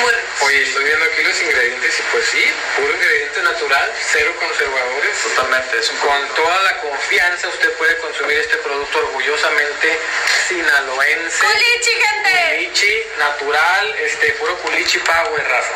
Muy. 0.00 0.12
Oye, 0.42 0.62
estoy 0.62 0.84
viendo 0.84 1.04
aquí 1.04 1.22
los 1.22 1.40
ingredientes 1.42 1.98
y 1.98 2.02
pues 2.12 2.24
sí, 2.26 2.52
puro 2.76 2.92
ingrediente 2.94 3.42
natural, 3.42 3.92
cero 4.12 4.32
conservadores. 4.38 5.18
Totalmente, 5.22 5.78
es 5.78 5.90
un 5.90 5.96
Con 5.98 6.08
producto- 6.10 6.42
toda 6.42 6.62
la 6.62 6.80
confianza 6.80 7.48
usted 7.48 7.72
puede 7.74 7.98
consumir 7.98 8.38
este 8.38 8.56
producto 8.58 8.98
orgullosamente 8.98 9.98
sinaloense. 10.48 11.40
¡Culichi, 11.88 12.00
gente! 12.06 12.56
Culichi 12.56 13.02
natural, 13.18 13.96
este 14.04 14.32
puro 14.34 14.54
culichi 14.58 14.98
power 14.98 15.48
raza. 15.48 15.72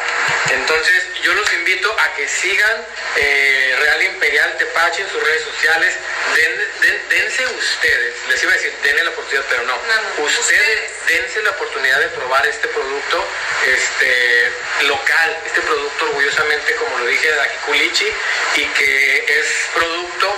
Entonces 0.51 1.05
yo 1.22 1.33
los 1.35 1.53
invito 1.55 1.94
a 1.98 2.14
que 2.14 2.29
sigan 2.29 2.87
eh, 3.16 3.77
Real 3.81 4.03
Imperial 4.03 4.57
Tepache 4.59 5.03
en 5.03 5.09
sus 5.11 5.22
redes 5.22 5.42
sociales. 5.44 5.94
Den- 6.37 6.70
den- 6.81 7.09
dense 7.09 7.46
ustedes, 7.46 8.14
les 8.29 8.42
iba 8.42 8.53
a 8.53 8.57
decir, 8.57 8.72
denle 8.83 9.05
la 9.05 9.11
oportunidad, 9.11 9.44
pero 9.48 9.62
no. 9.62 9.75
No, 9.77 9.83
no, 10.18 10.25
ustedes, 10.25 10.40
ustedes. 10.40 11.07
dense 11.09 11.42
la 11.42 11.51
oportunidad 11.51 12.01
de 12.01 12.09
probar 12.09 12.46
este 12.46 12.68
producto 12.68 13.25
este, 13.66 14.51
local, 14.83 15.37
este 15.46 15.61
producto 15.62 16.05
orgullosamente, 16.07 16.75
como 16.77 16.98
lo 16.98 17.07
dije, 17.07 17.33
de 17.33 17.40
aquí 17.40 17.57
Culichi, 17.66 18.12
y 18.57 18.64
que 18.66 19.38
es 19.40 19.46
producto 19.75 20.37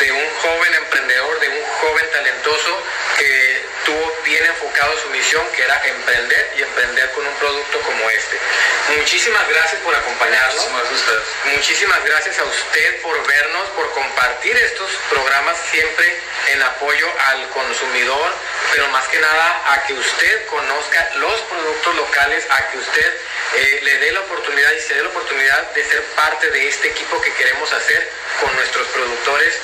de 0.00 0.12
un 0.12 0.30
joven 0.42 0.74
emprendedor, 0.74 1.40
de 1.40 1.48
un 1.48 1.62
joven 1.80 2.10
talentoso 2.12 2.82
que 3.18 3.73
bien 4.34 4.46
enfocado 4.46 4.98
su 4.98 5.08
misión, 5.10 5.46
que 5.54 5.62
era 5.62 5.80
emprender 5.86 6.52
y 6.58 6.62
emprender 6.62 7.08
con 7.12 7.24
un 7.24 7.34
producto 7.34 7.78
como 7.82 8.10
este. 8.10 8.36
Muchísimas 8.98 9.48
gracias 9.48 9.80
por 9.82 9.94
acompañarnos. 9.94 10.54
Muchísimas 10.54 10.82
gracias 10.82 10.98
a 10.98 11.12
ustedes. 11.14 11.54
Muchísimas 11.54 12.04
gracias 12.04 12.38
a 12.40 12.44
usted 12.44 13.02
por 13.02 13.26
vernos, 13.28 13.68
por 13.76 13.90
compartir 13.92 14.56
estos 14.56 14.90
programas 15.08 15.56
siempre 15.70 16.18
en 16.48 16.62
apoyo 16.62 17.06
al 17.28 17.48
consumidor, 17.50 18.32
pero 18.72 18.88
más 18.88 19.06
que 19.08 19.18
nada 19.18 19.72
a 19.72 19.82
que 19.86 19.92
usted 19.94 20.46
conozca 20.46 21.08
los 21.16 21.40
productos 21.42 21.94
locales, 21.96 22.44
a 22.50 22.68
que 22.70 22.78
usted 22.78 23.20
eh, 23.54 23.80
le 23.82 23.98
dé 23.98 24.12
la 24.12 24.20
oportunidad 24.20 24.72
y 24.72 24.80
se 24.80 24.94
dé 24.94 25.02
la 25.02 25.08
oportunidad 25.08 25.62
de 25.72 25.84
ser 25.88 26.02
parte 26.16 26.50
de 26.50 26.68
este 26.68 26.88
equipo 26.88 27.20
que 27.20 27.32
queremos 27.34 27.72
hacer 27.72 28.10
con 28.40 28.54
nuestros 28.56 28.86
productores 28.88 29.54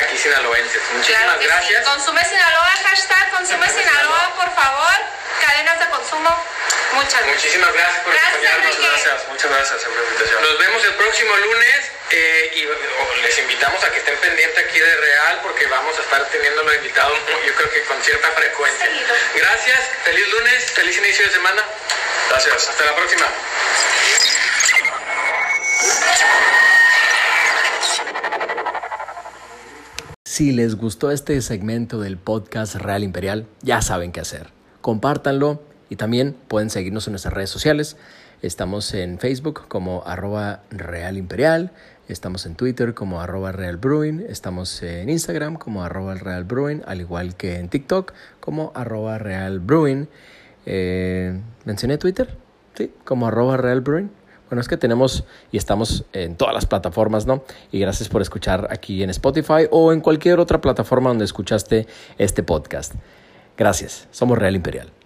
aquí 0.00 0.18
sinaloenses. 0.18 0.82
Muchísimas 0.92 1.22
Claro 1.22 1.40
gracias. 1.42 1.84
sí. 1.84 1.90
Consume 1.90 2.24
Sinaloa, 2.24 2.70
hashtag 2.84 3.30
Consume 3.30 3.68
Sinaloa, 3.68 4.34
por 4.36 4.54
favor. 4.54 4.94
Cadenas 5.40 5.78
de 5.78 5.86
consumo. 5.90 6.44
Muchas 6.92 7.12
gracias. 7.22 7.36
Muchísimas 7.44 7.72
gracias 7.72 8.02
por 8.02 8.12
Gracias, 8.12 8.32
acompañarnos. 8.34 8.78
Gracias, 8.78 9.28
muchas 9.28 9.50
gracias 9.50 9.82
por 9.84 9.94
la 9.96 10.02
invitación. 10.02 10.42
Nos 10.42 10.58
vemos 10.58 10.84
el 10.84 10.94
próximo 10.94 11.36
lunes 11.36 11.76
eh, 12.10 12.50
y 12.54 12.66
oh, 12.66 13.14
les 13.22 13.38
invitamos 13.38 13.84
a 13.84 13.90
que 13.92 13.98
estén 13.98 14.16
pendientes 14.18 14.64
aquí 14.64 14.80
de 14.80 14.96
Real 14.96 15.17
porque 15.42 15.66
vamos 15.66 15.98
a 15.98 16.02
estar 16.02 16.24
teniendo 16.30 16.62
los 16.62 16.74
invitados 16.76 17.18
yo 17.46 17.54
creo 17.54 17.70
que 17.70 17.82
con 17.84 18.02
cierta 18.02 18.28
frecuencia. 18.28 18.86
Gracias, 19.36 19.80
feliz 20.04 20.24
lunes, 20.32 20.64
feliz 20.72 20.98
inicio 20.98 21.26
de 21.26 21.32
semana. 21.32 21.62
Gracias. 22.30 22.68
Hasta 22.68 22.84
la 22.84 22.96
próxima. 22.96 23.26
Si 30.24 30.52
les 30.52 30.76
gustó 30.76 31.10
este 31.10 31.40
segmento 31.42 32.00
del 32.00 32.16
podcast 32.16 32.76
Real 32.76 33.02
Imperial, 33.02 33.46
ya 33.62 33.82
saben 33.82 34.12
qué 34.12 34.20
hacer. 34.20 34.50
Compártanlo 34.80 35.62
y 35.88 35.96
también 35.96 36.34
pueden 36.48 36.70
seguirnos 36.70 37.06
en 37.06 37.12
nuestras 37.12 37.34
redes 37.34 37.50
sociales. 37.50 37.96
Estamos 38.40 38.94
en 38.94 39.18
Facebook 39.18 39.66
como 39.66 40.04
arroba 40.06 40.62
Real 40.70 41.16
Imperial, 41.16 41.72
estamos 42.12 42.46
en 42.46 42.54
Twitter 42.54 42.94
como 42.94 43.20
arroba 43.20 43.52
Real 43.52 43.76
Brewing, 43.76 44.24
estamos 44.28 44.82
en 44.82 45.08
Instagram 45.08 45.56
como 45.56 45.84
arroba 45.84 46.14
Real 46.14 46.44
Brewing, 46.44 46.82
al 46.86 47.00
igual 47.00 47.36
que 47.36 47.56
en 47.56 47.68
TikTok 47.68 48.12
como 48.40 48.72
arroba 48.74 49.18
Real 49.18 49.60
Brewing. 49.60 50.08
Eh, 50.66 51.40
¿Mencioné 51.64 51.98
Twitter? 51.98 52.36
Sí, 52.74 52.92
como 53.04 53.26
arroba 53.28 53.56
Real 53.56 53.80
Brewing. 53.80 54.10
Bueno, 54.48 54.62
es 54.62 54.68
que 54.68 54.78
tenemos 54.78 55.24
y 55.52 55.58
estamos 55.58 56.04
en 56.12 56.36
todas 56.36 56.54
las 56.54 56.64
plataformas, 56.64 57.26
¿no? 57.26 57.44
Y 57.70 57.80
gracias 57.80 58.08
por 58.08 58.22
escuchar 58.22 58.68
aquí 58.70 59.02
en 59.02 59.10
Spotify 59.10 59.66
o 59.70 59.92
en 59.92 60.00
cualquier 60.00 60.40
otra 60.40 60.60
plataforma 60.60 61.10
donde 61.10 61.26
escuchaste 61.26 61.86
este 62.16 62.42
podcast. 62.42 62.94
Gracias, 63.58 64.08
somos 64.10 64.38
Real 64.38 64.56
Imperial. 64.56 64.97